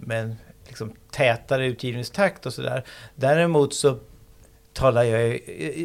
[0.02, 2.84] med liksom tätare utgivningstakt och sådär.
[3.14, 3.98] Däremot så
[4.72, 5.40] talar jag,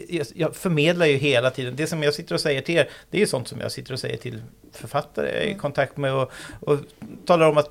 [0.10, 1.76] jag, jag, förmedlar ju hela tiden.
[1.76, 4.00] Det som jag sitter och säger till er, det är sånt som jag sitter och
[4.00, 5.60] säger till författare jag är i mm.
[5.60, 6.80] kontakt med och, och
[7.26, 7.70] talar om att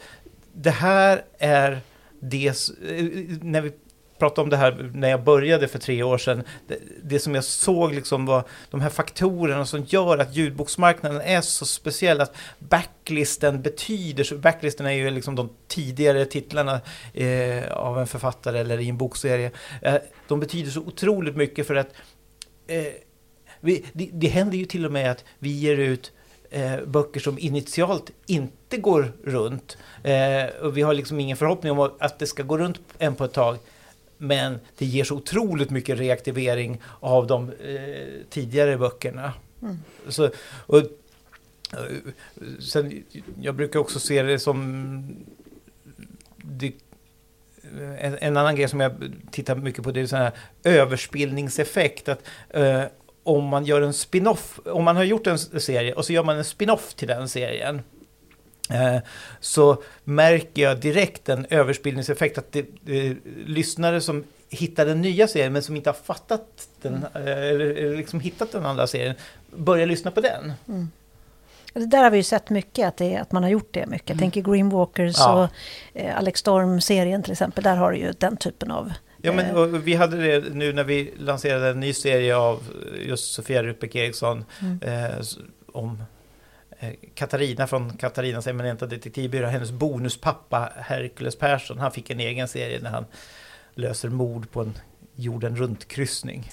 [0.53, 1.81] det här är
[2.21, 2.55] det,
[3.43, 3.73] när vi
[4.19, 6.43] pratade om det här när jag började för tre år sedan.
[6.69, 11.41] Det, det, som jag såg liksom var de här faktorerna som gör att ljudboksmarknaden är
[11.41, 12.21] så speciell.
[12.21, 16.81] Att backlisten betyder, backlisten är ju liksom de tidigare titlarna
[17.13, 19.51] eh, av en författare eller i en bokserie.
[19.83, 19.97] Eh,
[20.29, 21.89] de betyder så otroligt mycket för att
[22.67, 22.87] eh,
[23.61, 26.13] vi, det, det händer ju till och med att vi ger ut
[26.51, 29.79] eh, böcker som initialt inte går runt.
[30.03, 33.25] Eh, och vi har liksom ingen förhoppning om att det ska gå runt än på
[33.25, 33.59] ett tag.
[34.27, 39.33] Men det ger så otroligt mycket reaktivering av de eh, tidigare böckerna.
[39.63, 39.79] Mm.
[40.09, 40.31] Så,
[40.67, 40.85] och, eh,
[42.61, 43.05] sen,
[43.41, 45.17] jag brukar också se det som...
[46.37, 46.73] Det,
[47.99, 48.93] en, en, annan grej som jag
[49.31, 50.33] tittar mycket på det är sån här
[50.65, 52.09] överspillningseffekt.
[52.09, 52.83] Att, eh,
[53.23, 56.37] om man gör en spin-off, om man har gjort en serie och så gör man
[56.37, 57.83] en spin-off till den serien.
[58.71, 58.99] Eh,
[59.41, 65.53] så märker jag direkt en överspillningseffekt att det, det, lyssnare som hittar den nya serien
[65.53, 67.29] men som inte har fattat den, mm.
[67.29, 69.15] eh, eller liksom hittat den andra serien,
[69.57, 70.53] börjar lyssna på den.
[70.69, 70.91] Mm.
[71.73, 74.09] Det där har vi ju sett mycket, att, det, att man har gjort det mycket.
[74.09, 74.31] Jag mm.
[74.31, 75.43] tänker Greenwalkers ja.
[75.43, 75.51] och
[76.01, 78.93] eh, Alex Storm-serien till exempel, där har du ju den typen av
[79.23, 82.63] Ja, men vi hade det nu när vi lanserade en ny serie av
[83.07, 84.81] just Sofia Rupek Eriksson mm.
[84.83, 85.21] eh,
[85.73, 86.14] om Eh,
[87.15, 92.91] Katarina från Katarinas eminenta detektivbyrå, hennes bonuspappa Hercules Persson, han fick en egen serie när
[92.91, 93.05] han
[93.75, 94.79] löser mord på en
[95.17, 96.51] jorden runt-kryssning.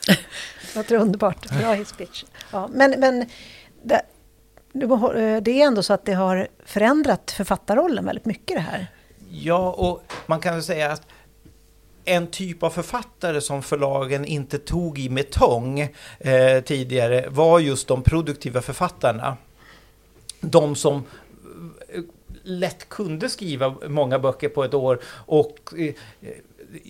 [0.74, 2.24] Låter underbart, bra hisspitch.
[2.52, 3.26] Ja, men men
[3.82, 4.02] det,
[5.40, 8.86] det är ändå så att det har förändrat författarrollen väldigt mycket det här.
[9.30, 11.06] Ja, och man kan säga att
[12.04, 15.80] en typ av författare som förlagen inte tog i med tång
[16.18, 19.36] eh, tidigare var just de produktiva författarna
[20.50, 21.04] de som
[21.88, 22.02] eh,
[22.42, 25.00] lätt kunde skriva många böcker på ett år.
[25.06, 25.94] Och eh,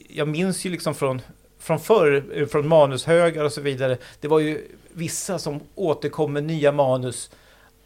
[0.08, 1.22] jag minns ju liksom från,
[1.58, 3.98] från förr, eh, från manushögar och så vidare.
[4.20, 7.30] Det var ju vissa som återkom med nya manus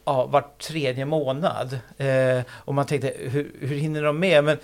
[0.05, 1.79] ja, var tredje månad.
[1.97, 4.45] Eh, och man tänkte, hur, hur hinner de med?
[4.45, 4.59] Men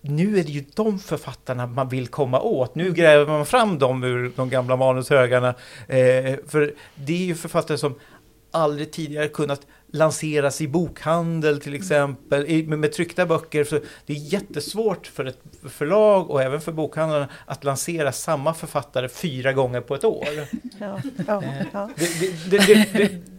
[0.00, 2.74] nu är det ju de författarna man vill komma åt.
[2.74, 5.48] Nu gräver man fram dem ur de gamla manushögarna.
[5.88, 7.94] Eh, för det är ju författare som
[8.50, 9.60] aldrig tidigare kunnat
[9.92, 13.64] lanseras i bokhandel till exempel, i, med, med tryckta böcker.
[13.64, 15.38] Så det är jättesvårt för ett
[15.68, 20.28] förlag och även för bokhandlarna att lansera samma författare fyra gånger på ett år.
[20.78, 21.90] Ja, ja, ja.
[21.96, 22.92] Det, det,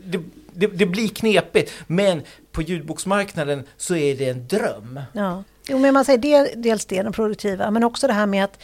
[0.05, 0.19] det,
[0.53, 2.21] det, det, blir knepigt, men
[2.51, 4.99] på ljudboksmarknaden så är det en dröm.
[5.13, 5.43] Ja.
[5.67, 8.63] Jo, men man säger det, dels det, den produktiva, men också det här med att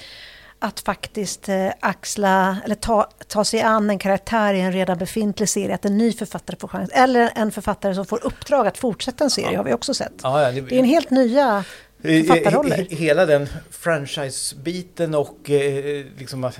[0.60, 5.50] att faktiskt eh, axla eller ta, ta sig an en karaktär i en redan befintlig
[5.50, 6.90] serie, att en ny författare får chans.
[6.94, 9.60] Eller en författare som får uppdrag att fortsätta en serie, ja.
[9.60, 10.14] har vi också sett.
[10.24, 11.64] Ja, ja, det, det, är en helt nya
[12.02, 12.88] författarroller.
[12.90, 16.52] Hela den franchise-biten och eh, liksom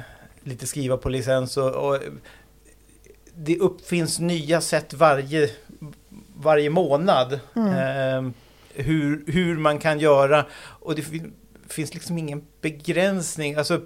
[0.44, 2.00] lite skriva på licens och, och
[3.36, 5.50] det uppfinns nya sätt varje,
[6.36, 7.40] varje månad.
[7.56, 8.26] Mm.
[8.26, 8.32] Eh,
[8.74, 10.46] hur, hur man kan göra.
[10.60, 11.04] Och det
[11.70, 13.56] finns liksom ingen begränsning.
[13.56, 13.82] Alltså,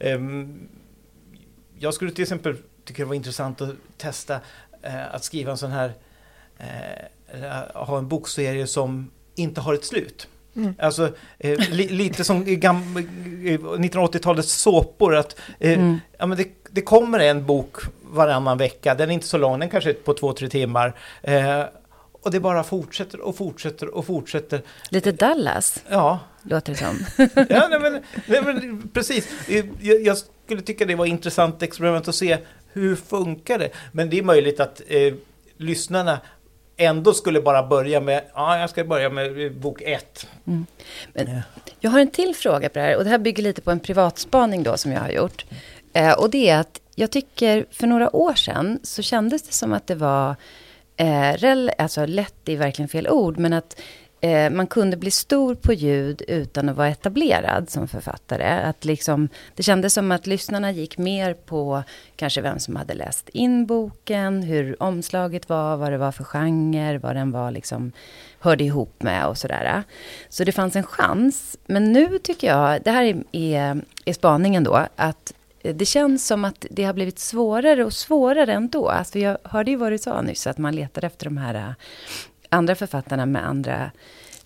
[0.00, 0.68] um,
[1.78, 4.34] jag skulle till exempel tycka det var intressant att testa
[4.86, 5.92] uh, att skriva en sån här,
[6.60, 10.28] uh, ha en bokserie som inte har ett slut.
[10.56, 10.74] Mm.
[10.78, 15.16] Alltså eh, li, lite som 1980-talets såpor.
[15.16, 16.00] Att, eh, mm.
[16.18, 18.94] ja, men det, det, kommer en bok varannan vecka.
[18.94, 20.94] Den är inte så lång, den kanske är på två, tre timmar.
[21.22, 21.60] Eh,
[22.26, 24.62] och det bara fortsätter och fortsätter och fortsätter.
[24.90, 26.20] Lite Dallas, ja.
[26.42, 27.06] låter det som.
[27.48, 29.28] ja, nej, men, nej, men precis.
[29.80, 32.38] Jag, jag, skulle tycka det var intressant experiment att se
[32.72, 33.70] hur funkar det.
[33.92, 35.14] Men det är möjligt att eh,
[35.56, 36.18] lyssnarna
[36.76, 40.26] ändå skulle bara börja med, ja, jag ska börja med bok ett.
[40.46, 40.66] Mm.
[41.12, 41.40] Men,
[41.80, 43.80] jag har en till fråga på det här och det här bygger lite på en
[43.80, 45.44] privatspaning då som jag har gjort.
[45.92, 49.72] Eh, och det är att jag tycker för några år sedan så kändes det som
[49.72, 50.36] att det var
[50.96, 53.80] eh, rel, alltså lätt är verkligen fel ord, men att
[54.20, 58.48] eh, man kunde bli stor på ljud utan att vara etablerad som författare.
[58.48, 61.82] Att liksom, det kändes som att lyssnarna gick mer på
[62.16, 66.98] kanske vem som hade läst in boken, hur omslaget var, vad det var för genre,
[66.98, 67.92] vad den var liksom,
[68.40, 69.82] hörde ihop med och sådär.
[70.28, 71.56] Så det fanns en chans.
[71.66, 75.32] Men nu tycker jag, det här är, är, är spaningen då, att
[75.72, 78.88] det känns som att det har blivit svårare och svårare ändå.
[78.88, 81.70] Alltså jag hörde ju vad du sa nyss, att man letar efter de här äh,
[82.48, 83.90] andra författarna med andra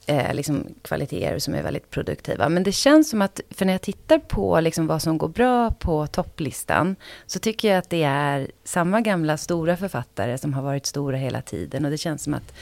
[0.06, 2.48] eh, liksom kvaliteter som är väldigt produktiva.
[2.48, 5.70] Men det känns som att, för när jag tittar på liksom vad som går bra
[5.70, 6.96] på topplistan,
[7.26, 11.42] så tycker jag att det är samma gamla stora författare som har varit stora hela
[11.42, 11.84] tiden.
[11.84, 12.52] Och det känns som att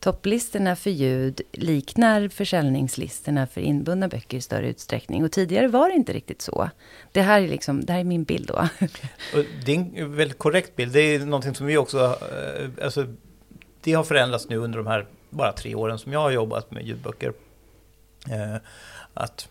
[0.00, 5.24] topplistorna för ljud liknar försäljningslistorna för inbundna böcker i större utsträckning.
[5.24, 6.70] Och tidigare var det inte riktigt så.
[7.12, 8.54] Det här är, liksom, det här är min bild då.
[9.34, 10.92] Och det är en väldigt korrekt bild.
[10.92, 11.98] Det är någonting som vi också...
[12.04, 13.06] Eh, alltså,
[13.80, 16.86] det har förändrats nu under de här bara tre åren som jag har jobbat med
[16.86, 17.32] ljudböcker.
[18.30, 18.56] Eh,
[19.14, 19.48] att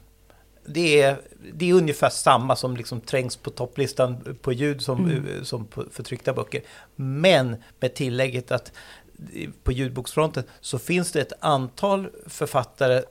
[0.68, 1.18] det är,
[1.54, 5.46] det är ungefär samma som liksom trängs på topplistan på ljud som, mm.
[5.46, 6.62] som på, för tryckta böcker.
[6.96, 8.72] Men med tillägget att
[9.64, 13.02] på ljudboksfronten så finns det ett antal författare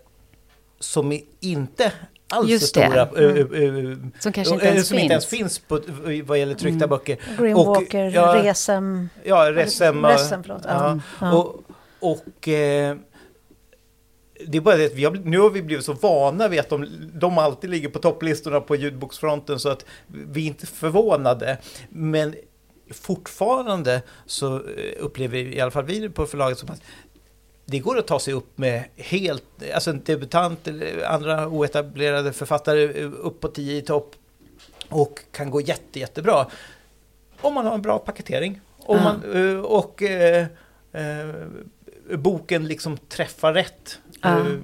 [0.81, 1.93] som inte
[2.29, 3.09] alls Just är stora.
[3.09, 4.13] Mm.
[4.19, 5.03] som kanske inte ens som finns.
[5.03, 5.81] Inte ens finns på,
[6.25, 6.89] vad gäller tryckta mm.
[6.89, 7.19] böcker.
[7.39, 9.09] Grimwalker, ja, Resem.
[9.25, 10.07] Ja, Resem.
[10.07, 10.63] Resem förlåt.
[10.65, 11.33] Ja, ja.
[11.33, 11.63] Och,
[12.01, 12.97] och eh,
[14.47, 16.69] det är bara det att vi har, nu har vi blivit så vana vid att
[16.69, 21.59] de, de alltid ligger på topplistorna på ljudboksfronten så att vi är inte förvånade.
[21.89, 22.35] Men
[22.91, 26.81] fortfarande så eh, upplever i alla fall vi på förlaget som att
[27.65, 33.01] det går att ta sig upp med helt, alltså en debutant eller andra oetablerade författare
[33.01, 34.15] eh, upp på 10 i topp
[34.89, 36.47] och kan gå jätte, jättebra.
[37.41, 38.61] Om man har en bra paketering.
[38.79, 40.47] Om man, uh, och uh,
[41.03, 43.99] uh, boken liksom träffar rätt.
[44.27, 44.59] Uh.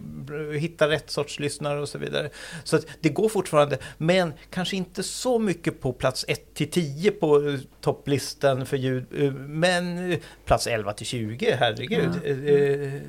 [0.53, 2.31] Hitta rätt sorts lyssnare och så vidare.
[2.65, 7.11] Så att det går fortfarande, men kanske inte så mycket på plats 1 till 10
[7.11, 9.07] på topplistan för ljud.
[9.19, 12.11] Eh, men plats 11 till 20, herregud.
[12.25, 12.31] Ja.
[12.31, 13.01] Mm.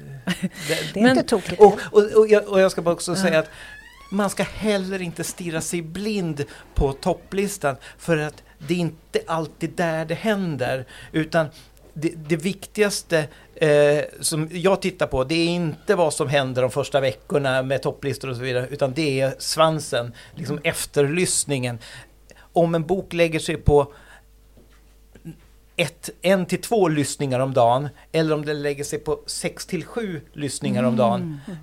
[0.67, 1.61] Det, det, är inte tokigt.
[1.61, 3.15] Och, och, och, jag, och jag ska bara också ja.
[3.15, 3.49] säga att
[4.11, 6.43] man ska heller inte stirra sig blind
[6.75, 10.85] på topplistan för att det är inte alltid där det händer.
[11.11, 11.47] Utan
[11.93, 13.27] det, det viktigaste
[13.63, 17.81] eh, som jag tittar på, det är inte vad som händer de första veckorna med
[17.81, 20.69] topplistor och så vidare, utan det är svansen, liksom mm.
[20.69, 21.79] efterlyssningen.
[22.53, 23.93] Om en bok lägger sig på
[25.75, 29.85] ett, en till två lyssningar om dagen, eller om den lägger sig på sex till
[29.85, 30.89] sju lyssningar mm.
[30.89, 31.39] om dagen.
[31.47, 31.57] Mm.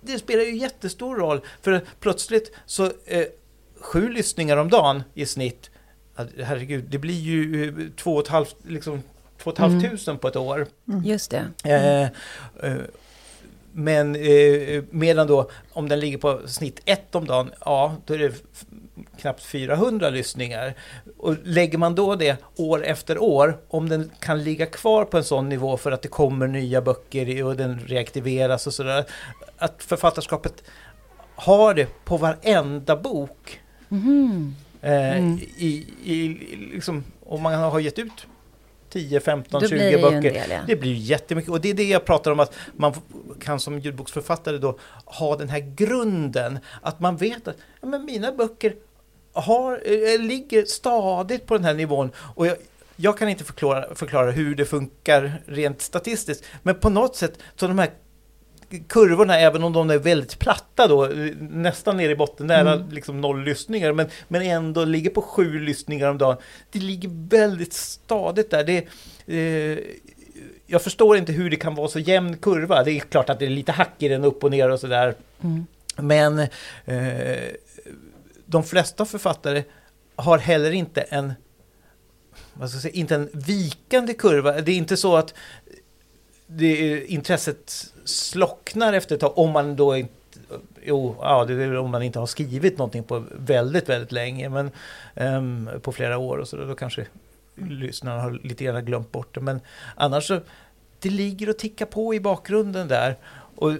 [0.00, 3.26] Det spelar ju jättestor roll, för plötsligt så eh,
[3.80, 5.70] sju lyssningar om dagen i snitt,
[6.42, 9.02] herregud, det blir ju eh, två och ett halvt, liksom
[9.42, 10.18] 2 500 mm.
[10.18, 10.66] på ett år.
[10.88, 11.04] Mm.
[11.04, 11.44] Just det.
[11.64, 12.02] Eh,
[12.70, 12.78] eh,
[13.72, 18.18] men eh, medan då om den ligger på snitt ett om dagen, ja då är
[18.18, 18.32] det
[19.20, 20.74] knappt 400 lyssningar.
[21.18, 25.24] Och lägger man då det år efter år, om den kan ligga kvar på en
[25.24, 29.04] sån nivå för att det kommer nya böcker och den reaktiveras och sådär.
[29.58, 30.62] Att författarskapet
[31.34, 33.60] har det på varenda bok.
[34.80, 35.38] Eh, Mm.
[35.56, 36.28] i, i,
[36.72, 38.26] liksom, om man har gett ut
[38.90, 40.32] 10, 15, Då 20 blir det ju en böcker.
[40.32, 40.60] del, ja.
[40.66, 41.50] Det blir jättemycket.
[41.50, 42.94] Och det är det jag pratar om att man
[43.40, 46.58] kan som ljudboksförfattare då ha den här grunden.
[46.82, 48.74] Att man vet att ja, men mina böcker
[49.32, 52.10] har, eh, ligger stadigt på den här nivån.
[52.34, 52.56] Och jag,
[52.96, 56.44] jag kan inte förklara, förklara hur det funkar rent statistiskt.
[56.62, 57.90] Men på något sätt, så de här
[58.88, 62.88] kurvorna, även om de är väldigt platta då, eh, nästan ner i botten, nära Mm.
[62.90, 66.36] liksom noll lyssningar, men, men ändå ligger på sju lyssningar om dagen.
[66.70, 68.64] Det ligger väldigt stadigt där.
[68.64, 68.86] Det,
[69.26, 69.78] eh,
[70.66, 72.84] jag förstår inte hur det kan vara så jämn kurva.
[72.84, 75.14] Det är klart att det är lite hack i den upp och ner och sådär.
[75.42, 75.66] Mm.
[75.96, 76.38] Men
[76.84, 77.48] eh,
[78.46, 79.64] de flesta författare
[80.16, 81.32] har heller inte en,
[82.54, 84.60] vad ska jag säga, inte en vikande kurva.
[84.60, 85.34] Det är inte så att
[86.50, 90.12] det intresset slocknar efter ett tag om man då inte
[90.84, 94.70] Jo, ja, det är om man inte har skrivit någonting på väldigt, väldigt länge, men
[95.14, 97.06] um, på flera år och så, då kanske
[97.54, 99.40] lyssnarna har lite grann glömt bort det.
[99.40, 99.60] Men
[99.96, 100.40] annars så,
[101.00, 103.16] det ligger och tickar på i bakgrunden där.
[103.54, 103.72] Och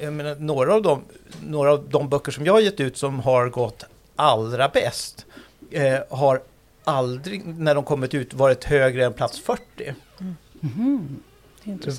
[0.00, 1.02] jag menar, några, av de,
[1.46, 3.84] några av de böcker som jag har gett ut som har gått
[4.16, 5.26] allra bäst
[5.70, 6.42] eh, har
[6.84, 10.36] aldrig, när de kommit ut, varit högre än plats 40 Mm.
[10.62, 11.16] Mm -hmm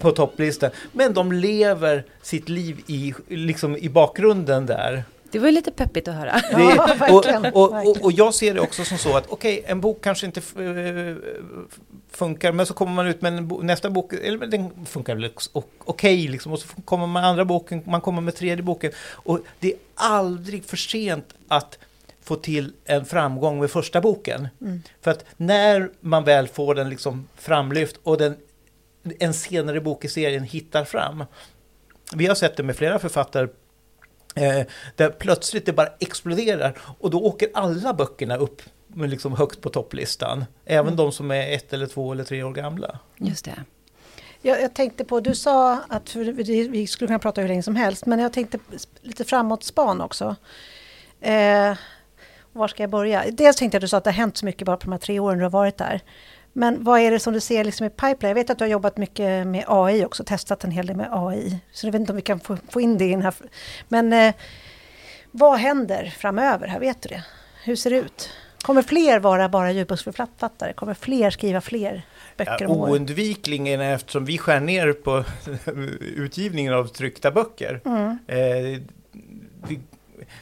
[0.01, 0.69] på topplistan.
[0.91, 5.03] Men de lever sitt liv i, liksom i bakgrunden där.
[5.31, 6.41] Det var ju lite peppigt att höra.
[6.51, 9.63] Ja, Det- verkligen, och, och, och, och jag ser det också som så att okej,
[9.67, 11.15] en bok kanske inte eh,
[12.11, 15.29] funkar, men så kommer man ut med en bo, nästa bok, eller den funkar väl
[15.79, 18.91] okej, liksom, och så kommer man med andra boken, man kommer med tredje boken.
[19.11, 21.77] Och det är aldrig för sent att
[22.23, 24.47] få till en framgång med första boken.
[24.61, 24.81] Mm.
[25.01, 28.35] För att när man väl får den liksom framlyft och den,
[29.19, 31.23] en senare bok i serien hittar fram.
[32.15, 33.47] Vi har sett det med flera författare
[34.35, 34.61] eh,
[34.95, 38.61] där plötsligt det bara exploderar och då åker alla böckerna upp
[38.95, 40.45] liksom högt på topplistan.
[40.65, 40.95] Även Mm.
[40.97, 42.99] de som är ett eller två eller tre år gamla.
[43.17, 43.63] Just det.
[44.41, 48.05] Jag, jag tänkte på, du sa att vi skulle kunna prata hur länge som helst,
[48.05, 48.59] men jag tänkte
[49.01, 50.35] lite framåt span också.
[51.21, 51.73] Eh,
[52.51, 53.23] var ska jag börja?
[53.31, 54.91] Dels tänkte jag att du sa att det har hänt så mycket bara på de
[54.91, 56.01] här tre åren du har varit där.
[56.57, 58.29] Men vad är det som du ser liksom i pipeline?
[58.29, 61.07] Jag vet att du har jobbat mycket med AI också, testat en hel del med
[61.11, 61.59] AI.
[61.71, 63.33] Så jag vet inte om vi kan få, få in det i den här...
[63.87, 64.33] Men eh,
[65.31, 66.67] vad händer framöver?
[66.67, 67.23] Här vet du det?
[67.63, 68.29] Hur ser det ut?
[68.61, 70.73] Kommer fler vara bara ljudboksförfattare?
[70.73, 72.01] Kommer fler skriva fler
[72.37, 72.91] böcker Ja, om året?
[72.91, 75.23] oundvikligen eftersom vi skär ner på
[76.15, 77.81] utgivningen av tryckta böcker.
[77.85, 78.17] Mm.
[78.27, 78.81] Eh,
[79.67, 79.79] vi,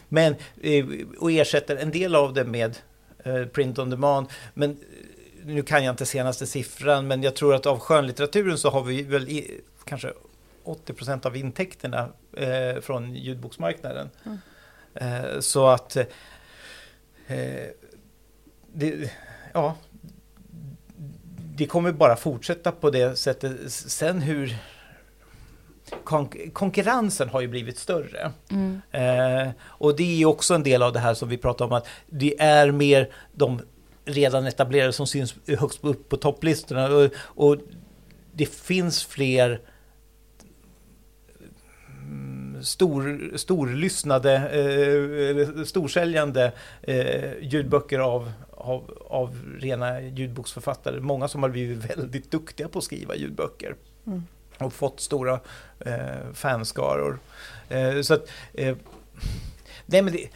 [0.09, 0.85] men, eh,
[1.19, 2.77] och ersätter en del av det med
[3.25, 4.27] eh, print on demand.
[4.53, 4.77] Men
[5.45, 9.03] nu kan jag inte senaste siffran, men jag tror att av skönlitteraturen så har vi
[9.03, 10.13] väl i, kanske
[10.63, 14.09] 80 procent av intäkterna eh, från ljudboksmarknaden.
[14.25, 14.37] Mm.
[14.93, 16.05] Eh, så att eh,
[18.73, 19.11] det,
[19.53, 19.75] ja,
[21.55, 23.71] det kommer bara fortsätta på det sättet.
[23.71, 24.57] Sen hur
[26.03, 28.31] konk- konkurrensen har ju blivit större.
[28.49, 28.81] Mm.
[28.91, 31.71] Eh, och det är ju också en del av det här som vi pratar om
[31.71, 33.61] att det är mer de
[34.05, 36.87] redan etablerade som syns högst upp på topplistorna.
[36.87, 37.57] Och, och
[38.31, 39.61] det finns fler
[41.87, 46.51] mm, stor, storlyssnade, eh, storsäljande
[46.81, 50.99] eh, ljudböcker av, av, av rena ljudboksförfattare.
[50.99, 53.75] Många som har blivit väldigt duktiga på att skriva ljudböcker
[54.07, 54.23] Mm.
[54.57, 55.39] och fått stora
[55.79, 57.19] eh, fanskaror.
[57.69, 58.77] Eh, så att, eh,
[59.85, 60.27] nej men det,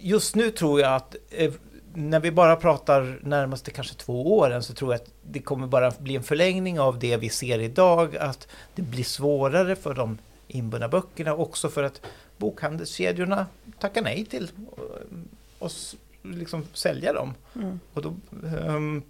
[0.00, 1.52] just nu tror jag att eh,
[1.94, 5.92] när vi bara pratar närmaste kanske två åren så tror jag att det kommer bara
[5.98, 8.16] bli en förlängning av det vi ser idag.
[8.16, 10.18] Att det blir svårare för de
[10.48, 12.00] inbundna böckerna också för att
[12.36, 13.46] bokhandelskedjorna
[13.78, 15.18] tackar nej till eh,
[15.58, 17.34] oss liksom sälja dem.
[17.54, 17.80] Mm.
[17.92, 18.14] Och då,
[18.46, 19.02] ehm,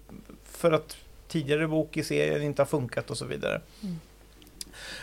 [0.45, 0.97] för att
[1.29, 3.61] tidigare bok i serien inte har funkat och så vidare.
[3.83, 3.99] Mm.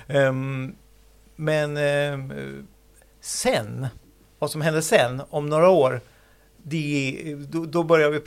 [0.08, 0.76] Ehm,
[1.36, 2.68] men ehm,
[3.22, 3.88] sen,
[4.40, 6.02] vad som händer sen, om några år,
[6.64, 8.20] det, då, då, börjar vi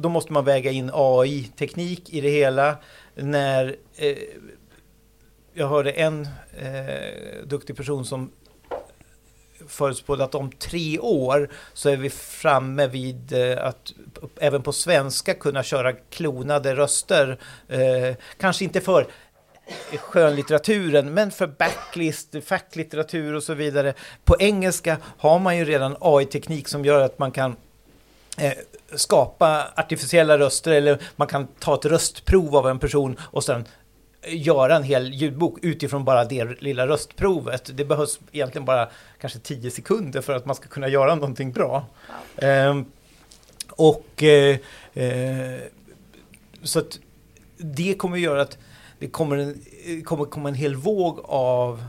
[0.00, 2.76] då måste man väga in AI-teknik i det hela.
[3.14, 4.16] När eh,
[5.54, 8.30] jag hörde en eh, duktig person som
[9.68, 13.92] förutspådde att om tre år så är vi framme vid eh, att
[14.36, 17.40] även på svenska kunna köra klonade röster.
[17.68, 19.06] Eh, kanske inte för
[19.98, 23.94] skönlitteraturen, men för backlist, facklitteratur och så vidare.
[24.24, 27.56] På engelska har man ju redan AI-teknik som gör att man kan
[28.36, 28.52] eh,
[28.94, 33.64] skapa artificiella röster eller man kan ta ett röstprov av en person och sen
[34.26, 37.70] göra en hel ljudbok utifrån bara det lilla röstprovet.
[37.76, 38.88] Det behövs egentligen bara
[39.20, 41.86] kanske tio sekunder för att man ska kunna göra någonting bra.
[42.36, 42.46] Ja.
[42.46, 42.82] Eh,
[43.68, 44.56] och eh,
[46.62, 46.98] så att
[47.56, 48.58] det kommer att göra att
[49.00, 51.84] det kommer, en, kommer komma en hel våg av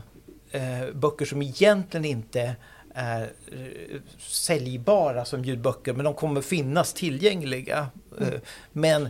[0.50, 2.56] eh, böcker som egentligen inte
[2.94, 7.86] är eh, säljbara som ljudböcker, men de kommer finnas tillgängliga.
[8.18, 8.40] Mm.
[8.72, 9.08] men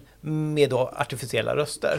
[0.55, 1.99] med då artificiella röster.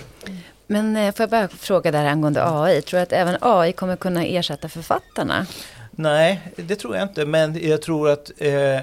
[0.67, 3.95] Men eh, får jag bara fråga där angående AI, tror du att även AI kommer
[3.95, 5.45] kunna ersätta författarna?
[5.91, 8.81] Nej, det tror jag inte, men jag tror att eh,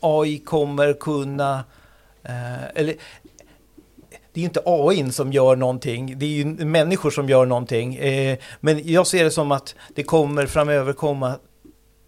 [0.00, 1.64] AI kommer kunna,
[2.22, 2.94] eh, eller
[4.32, 7.94] det är ju inte AI som gör någonting, det är ju människor som gör någonting.
[7.94, 11.34] Eh, men jag ser det som att det kommer framöver komma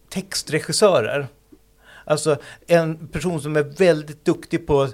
[0.09, 1.27] textregissörer.
[2.05, 4.89] Alltså en person som är väldigt duktig på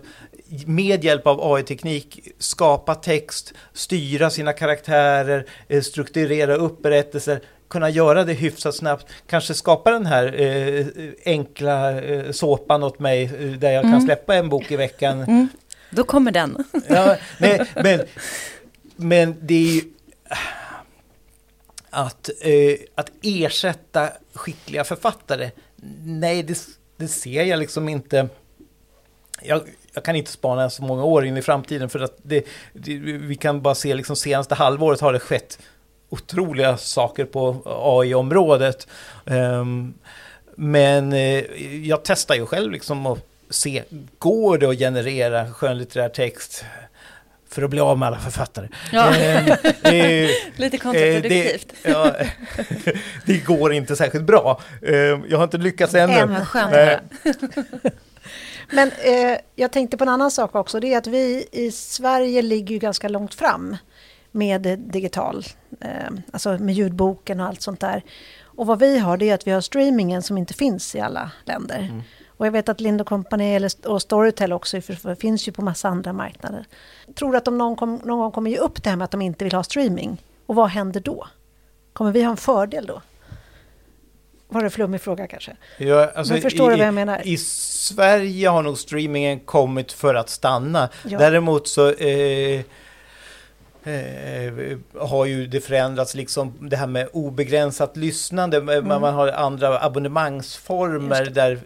[0.67, 8.25] med hjälp av AI-teknik skapa text, styra sina karaktärer, eh, strukturera upp berättelser, kunna göra
[8.25, 10.87] det hyfsat snabbt, kanske skapa den här eh,
[11.25, 13.93] enkla eh, såpan åt mig eh, där jag mm.
[13.93, 15.21] kan släppa en bok i veckan.
[15.21, 15.49] Mm.
[15.91, 16.65] Då kommer den.
[16.89, 18.01] ja, nej, men,
[18.97, 19.83] men det är ju
[21.91, 25.51] att, eh, att ersätta skickliga författare,
[26.05, 26.59] nej det,
[26.97, 28.29] det ser jag liksom inte.
[29.43, 29.63] Jag,
[29.95, 33.37] jag, kan inte spana så många år in i framtiden för att det, det, vi
[33.37, 35.59] kan bara se liksom senaste halvåret har det skett
[36.09, 38.89] otroliga saker på AI-området.
[39.25, 39.95] Um, ehm,
[40.57, 41.45] men eh,
[41.87, 43.83] jag testar ju själv liksom att se,
[44.19, 46.65] går det att generera skönlitterär text
[47.51, 48.69] för att bli av med alla författare.
[48.93, 49.17] Ja.
[49.17, 51.75] Eh, det, Lite kontraproduktivt.
[51.83, 52.15] Det, ja,
[53.27, 54.61] det går inte särskilt bra.
[54.83, 54.95] Eh,
[55.29, 56.13] jag har inte lyckats ännu.
[56.13, 57.03] Än, skönt
[58.73, 60.81] Men eh, jag tänkte på en annan sak också.
[60.81, 63.77] Det är att vi i Sverige ligger ju ganska långt fram
[64.31, 65.45] med digital,
[65.81, 68.03] eh, alltså med ljudboken och allt sånt där.
[68.43, 71.31] Och vad vi har det är att vi har streamingen som inte finns i alla
[71.45, 71.79] länder.
[71.79, 72.03] Mm.
[72.41, 76.13] Och jag vet att Lind Company och Storytel också för finns ju på massa andra
[76.13, 76.65] marknader.
[77.15, 79.11] Tror du att de någon, kom, någon gång kommer ge upp det här med att
[79.11, 80.23] de inte vill ha streaming?
[80.47, 81.27] Och vad händer då?
[81.93, 83.03] Kommer vi ha en fördel då?
[84.49, 85.57] Var det en flummig fråga kanske?
[85.79, 87.27] Ja, alltså Men förstår i, du vad jag menar?
[87.27, 90.89] I Sverige har nog streamingen kommit för att stanna.
[91.05, 91.19] Ja.
[91.19, 92.65] Däremot så eh,
[93.85, 98.57] Eh, har ju det förändrats, liksom det här med obegränsat lyssnande.
[98.57, 98.89] Mm.
[98.89, 101.59] Man har andra abonnemangsformer där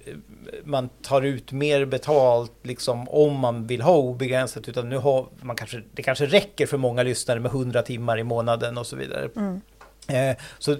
[0.64, 4.68] man tar ut mer betalt liksom, om man vill ha obegränsat.
[4.68, 8.24] Utan nu har man kanske, det kanske räcker för många lyssnare med 100 timmar i
[8.24, 9.28] månaden och så vidare.
[9.36, 9.60] Mm.
[10.08, 10.76] Eh, så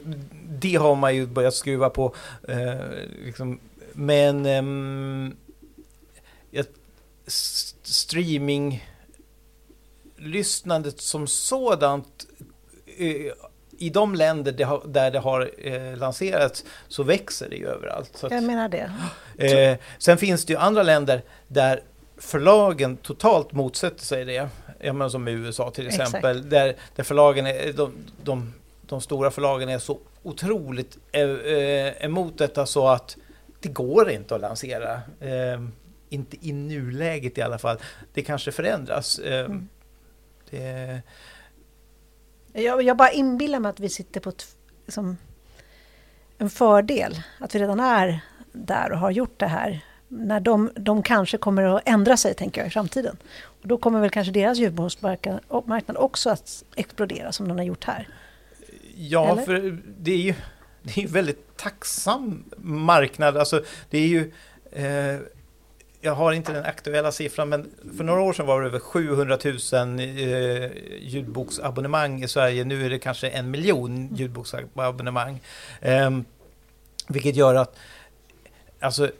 [0.49, 2.15] det har man ju börjat skruva på.
[2.49, 2.75] Eh,
[3.25, 3.61] liksom.
[3.93, 5.37] Men ehm,
[7.27, 8.85] streaming
[10.17, 12.27] lyssnandet som sådant
[12.99, 13.33] eh,
[13.79, 18.11] i de länder det har, där det har eh, lanserats så växer det ju överallt.
[18.15, 18.91] Så att, jag menar det.
[19.39, 21.83] Eh, sen finns det ju andra länder där
[22.17, 24.49] förlagen totalt motsätter sig det.
[24.81, 26.49] Jag menar som i USA till exempel.
[26.49, 28.55] Där, där förlagen är, de, de,
[28.87, 33.17] de stora förlagen är så otroligt eh, eh emot detta så att
[33.61, 34.93] det går inte att lansera.
[35.21, 35.63] Eh,
[36.09, 37.77] inte i nuläget i alla fall.
[38.15, 39.19] Det kanske förändras.
[39.19, 39.69] Eh, mm.
[40.51, 41.03] Det...
[42.57, 44.47] Jag, jag bara inbillar mig att vi sitter på ett,
[44.87, 45.17] liksom,
[46.39, 47.23] en fördel.
[47.39, 48.21] Att vi redan är
[48.53, 49.81] där och har gjort det här.
[50.09, 53.17] När de, de kanske kommer att ändra sig, tänker jag, i framtiden.
[53.45, 58.09] Och då kommer väl kanske deras ljudboksmarknad också att explodera som den har gjort här.
[58.97, 59.43] Ja, Eller?
[59.43, 60.35] för det är ju
[60.83, 63.37] det är en väldigt tacksam marknad.
[63.37, 64.33] Alltså, det är ju...
[64.73, 65.21] Eh,
[66.05, 69.39] jag har inte den aktuella siffran, men för några år sedan var det över 700
[69.45, 70.71] 000 eh,
[71.01, 72.65] ljudboksabonnemang i Sverige.
[72.65, 75.41] Nu är det kanske en miljon ljudboksabonnemang.
[75.81, 76.11] Eh,
[77.09, 77.77] vilket gör att
[78.81, 79.11] alltså,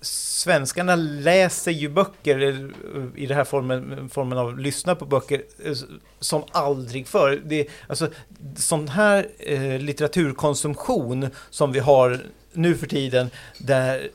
[0.00, 5.74] svenskarna läser ju böcker eh, i den här formen, formen av lyssna på böcker eh,
[6.20, 7.42] som aldrig förr.
[7.44, 8.08] Det, alltså,
[8.56, 12.20] sån här eh, litteraturkonsumtion som vi har
[12.52, 14.10] nu för tiden där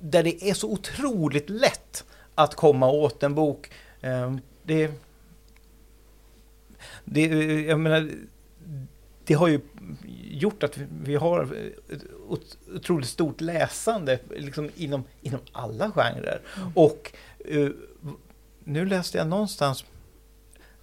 [0.00, 2.04] där det är så otroligt lätt
[2.34, 3.70] att komma åt en bok.
[4.00, 4.90] Ehm, det,
[7.04, 7.26] det,
[7.60, 8.10] jag menar,
[9.24, 9.60] det har ju
[10.30, 11.48] gjort att vi har
[11.92, 12.04] ett
[12.74, 16.40] otroligt stort läsande liksom inom, inom alla genrer.
[16.56, 16.72] Mm.
[16.74, 17.12] Och
[17.50, 17.70] uh,
[18.64, 19.84] nu läste jag någonstans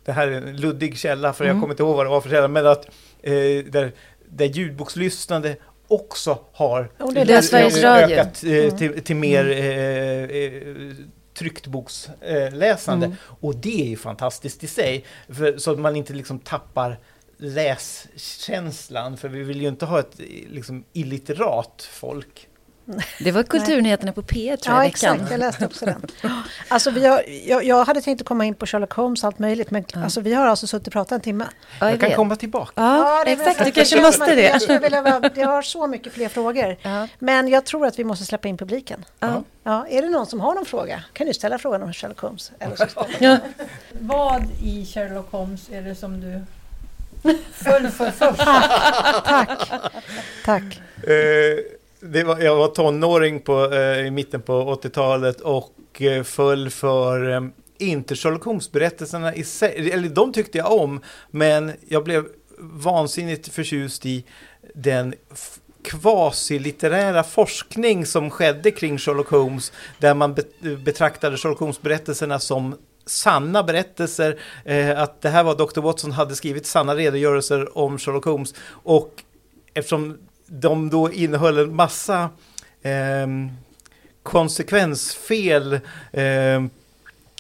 [0.06, 2.30] det här är en luddig källa för jag kommer inte ihåg vad det var för
[2.30, 2.86] källa, men att
[3.22, 3.92] eh, där,
[4.26, 10.96] där ljudbokslyssnande också har Och det det Sveriges ökat eh, till, till mer eh, eh,
[11.34, 13.06] trycktboksläsande.
[13.06, 13.18] Mm.
[13.40, 17.00] Och det är ju fantastiskt i sig, för, så att man inte liksom tappar
[17.38, 22.48] läskänslan, för vi vill ju inte ha ett liksom, illiterat folk.
[23.20, 25.14] Det var Kulturnyheterna på P tror jag Ja, i veckan.
[25.16, 25.32] exakt.
[25.32, 26.02] Jag läste också den.
[26.68, 29.40] Alltså, vi har, jag, jag hade tänkt att komma in på Sherlock Holmes och allt
[29.40, 31.46] möjligt, men alltså, vi har alltså suttit och pratat en timme.
[31.80, 32.16] Ja, Jag kan vet.
[32.18, 32.72] komma tillbaka.
[32.76, 33.66] Ja, väl exakt.
[33.66, 34.80] Du kanske måste Jag, det.
[34.80, 36.78] vilja, jag har så mycket fler frågor.
[36.82, 37.08] Ja.
[37.20, 39.06] Men jag tror att vi måste släppa in publiken.
[39.20, 39.44] Ja.
[39.64, 41.04] Ja, är det någon som har någon fråga?
[41.14, 42.52] Kan du ställa frågan om Sherlock Holmes?
[42.60, 42.90] Eller
[43.20, 43.38] Ja.
[44.00, 46.42] Vad i Sherlock Holmes är det som du
[47.54, 48.42] föll för först?
[49.26, 49.72] Tack.
[50.46, 50.64] Tack.
[50.64, 51.75] Eh, det
[52.24, 57.42] var, jag var tonåring på, eh, i mitten på 80-talet och eh, föll för eh,
[57.78, 61.02] inte Sherlock Holmes-berättelserna i sig, eller de tyckte jag om,
[61.32, 62.26] men jag blev
[62.60, 64.26] vansinnigt förtjust i
[64.74, 65.14] den
[65.84, 72.76] kvasilitterära forskning som skedde kring Sherlock Holmes, där man be- betraktade Sherlock Holmes-berättelserna som
[73.06, 75.82] sanna berättelser, eh, att det här var Dr.
[75.82, 79.24] Watson hade skrivit sanna redogörelser om Sherlock Holmes och
[79.74, 82.30] eftersom de då innehöll en massa
[82.82, 83.28] eh,
[84.24, 85.80] konsekvensfel,
[86.14, 86.70] ehm,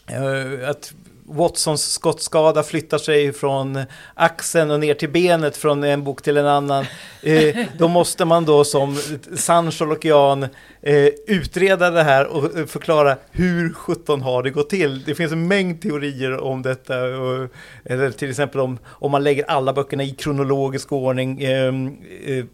[0.08, 0.94] eh, att
[1.28, 3.84] Watsons skottskada flyttar sig från
[4.14, 6.86] axeln och ner till benet från en bok till en annan.
[7.22, 8.98] Eh, då måste man då som
[9.36, 9.72] sann
[10.02, 10.44] Jan
[10.82, 15.04] eh, utreda det här och eh, förklara hur 17 har det gått till.
[15.04, 17.04] Det finns en mängd teorier om detta.
[17.04, 17.50] Och,
[17.86, 21.44] eller till exempel om, om man lägger alla böckerna i kronologisk ordning.
[21.44, 22.46] Ehm, eh, eh,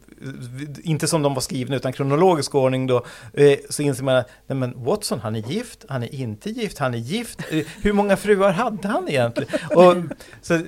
[0.84, 4.58] inte som de var skrivna utan kronologisk ordning då, eh, så inser man att nej
[4.58, 7.40] men Watson, han är gift, han är inte gift, han är gift.
[7.52, 9.54] Eh, hur många fruar hade han egentligen?
[9.76, 9.96] Och,
[10.42, 10.60] så,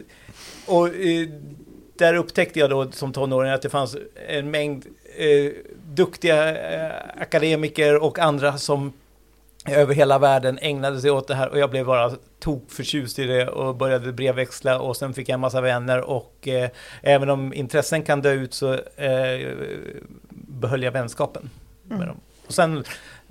[0.66, 1.28] och eh,
[1.98, 3.98] där upptäckte jag då som tonåring att det fanns
[4.28, 4.86] en mängd
[5.18, 5.52] eh,
[5.94, 8.94] duktiga eh, akademiker och andra som
[9.68, 13.24] över hela världen ägnade sig åt det här och jag blev bara tok förtjust i
[13.24, 16.70] det och började brevväxla och sen fick jag en massa vänner och eh,
[17.02, 19.52] även om intressen kan dö ut så eh,
[20.30, 21.50] behöll jag vänskapen
[21.84, 22.08] med Mm.
[22.08, 22.18] dem.
[22.48, 22.84] Och sen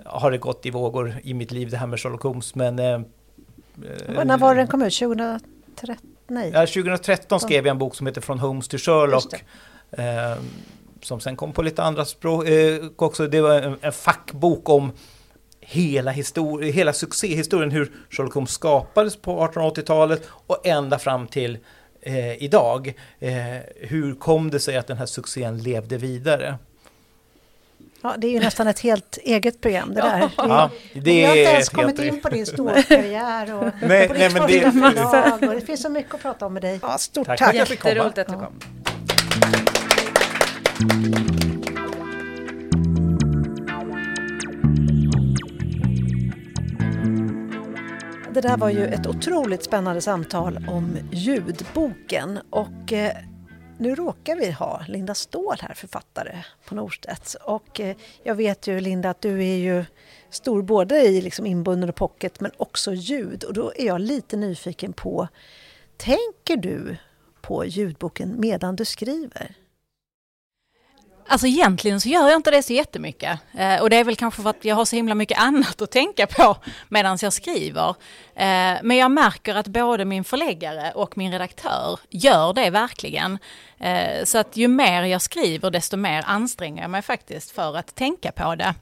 [0.05, 3.01] har det gått i vågor i mitt liv det här med Sherlock Holmes men eh,
[4.25, 4.93] När var den kom ut?
[4.99, 5.97] 2013?
[6.27, 6.51] Nej.
[6.53, 9.33] Ja, 2013 skrev jag en bok som heter Från Holmes till Sherlock.
[9.91, 10.03] Eh,
[11.01, 13.27] som sen kom på lite andra språk eh, också.
[13.27, 14.91] Det var en, en fackbok om
[15.73, 21.57] hela, histori- hela succéhistorien, hur Sherlock Holmes skapades på 1880-talet och ända fram till
[22.01, 22.93] eh, idag.
[23.19, 23.33] Eh,
[23.81, 26.55] hur kom det sig att den här succén levde vidare?
[28.01, 30.29] Ja, det är ju nästan ett helt eget program det där.
[30.37, 34.29] Ja, det vi har inte ens kommit in på din ståkarriär och Nej, på nej,
[34.29, 36.79] ditt men det- första förlag och det finns så mycket att prata om med dig.
[36.81, 37.39] Ja, stort Tack.
[37.39, 37.55] tack.
[37.55, 38.59] Jätteroligt att du kom.
[48.33, 53.17] Det där var ju ett otroligt spännande samtal om ljudboken och eh,
[53.77, 57.35] nu råkar vi ha Linda Ståhl här, författare på Norstedts.
[57.35, 59.85] Och eh, jag vet ju Linda att du är ju
[60.29, 64.37] stor både i liksom inbunden och pocket men också ljud och då är jag lite
[64.37, 65.27] nyfiken på,
[65.97, 66.97] tänker du
[67.41, 69.55] på ljudboken medan du skriver?
[71.27, 73.39] Alltså egentligen så gör jag inte det så jättemycket.
[73.57, 75.91] Eh, och det är väl kanske för att jag har så himla mycket annat att
[75.91, 76.57] tänka på
[76.89, 77.89] medan jag skriver.
[78.35, 83.37] Eh, men jag märker att både min förläggare och min redaktör gör det verkligen.
[83.79, 87.95] Eh, så att ju mer jag skriver desto mer anstränger jag mig faktiskt för att
[87.95, 88.73] tänka på det.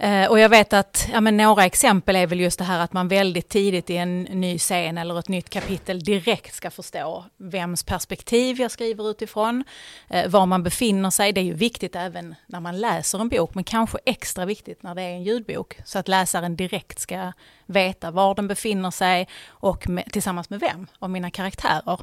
[0.00, 2.92] Eh, och jag vet att ja, men några exempel är väl just det här att
[2.92, 7.82] man väldigt tidigt i en ny scen eller ett nytt kapitel direkt ska förstå vems
[7.82, 9.64] perspektiv jag skriver utifrån,
[10.08, 11.32] eh, var man befinner sig.
[11.32, 14.94] Det är ju viktigt även när man läser en bok, men kanske extra viktigt när
[14.94, 17.32] det är en ljudbok, så att läsaren direkt ska
[17.66, 21.98] veta var den befinner sig och med, tillsammans med vem av mina karaktärer.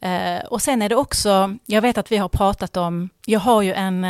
[0.00, 3.62] Eh, och sen är det också, jag vet att vi har pratat om, jag har
[3.62, 4.04] ju en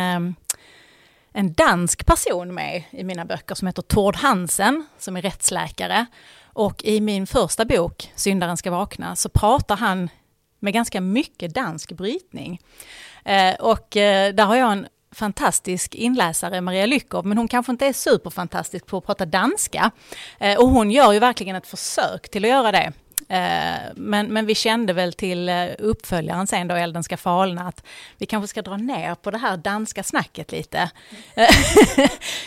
[1.39, 6.07] en dansk person med i mina böcker som heter Tord Hansen, som är rättsläkare.
[6.45, 10.09] Och i min första bok, Syndaren ska vakna, så pratar han
[10.59, 12.61] med ganska mycket dansk brytning.
[13.25, 17.87] Eh, och eh, där har jag en fantastisk inläsare, Maria Lyckov, men hon kanske inte
[17.87, 19.91] är superfantastisk på att prata danska.
[20.39, 22.93] Eh, och hon gör ju verkligen ett försök till att göra det.
[23.29, 27.87] Eh, men, men vi kände väl till eh, uppföljaren sen då Elden ska falna att
[28.19, 30.91] vi kanske ska dra ner på det här danska snacket lite.
[31.35, 31.49] Eh,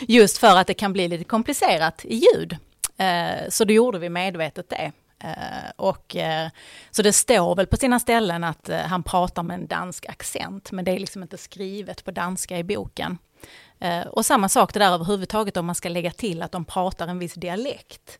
[0.00, 2.56] just för att det kan bli lite komplicerat i ljud.
[3.48, 4.92] Så då gjorde vi medvetet det.
[5.76, 6.16] Och,
[6.90, 10.84] så det står väl på sina ställen att han pratar med en dansk accent, men
[10.84, 13.18] det är liksom inte skrivet på danska i boken.
[14.10, 17.18] Och samma sak det där överhuvudtaget om man ska lägga till att de pratar en
[17.18, 18.18] viss dialekt.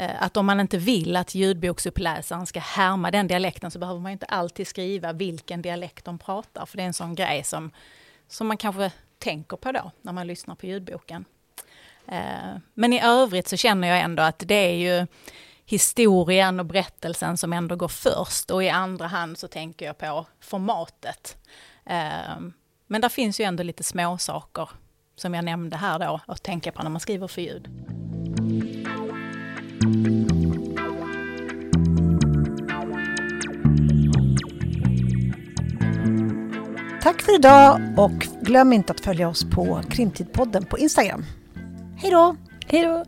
[0.00, 4.12] Eh, att om man inte vill att ljudboksuppläsaren ska härma den dialekten så behöver man
[4.12, 7.70] inte alltid skriva vilken dialekt de pratar, för det är en sån grej som,
[8.28, 11.24] som man kanske tänker på då när man lyssnar på ljudboken.
[12.06, 15.06] Eh, men i övrigt så känner jag ändå att det är ju
[15.64, 20.26] historien och berättelsen som ändå går först och i andra hand så tänker jag på
[20.40, 21.36] formatet.
[21.86, 22.40] Eh,
[22.86, 24.68] men där finns ju ändå lite små saker
[25.16, 27.68] som jag nämnde här då att tänka på när man skriver för ljud.
[37.02, 41.24] Tack för idag och glöm inte att följa oss på Krimtidpodden på Instagram.
[41.96, 42.36] Hej då!
[42.66, 43.04] Hej då!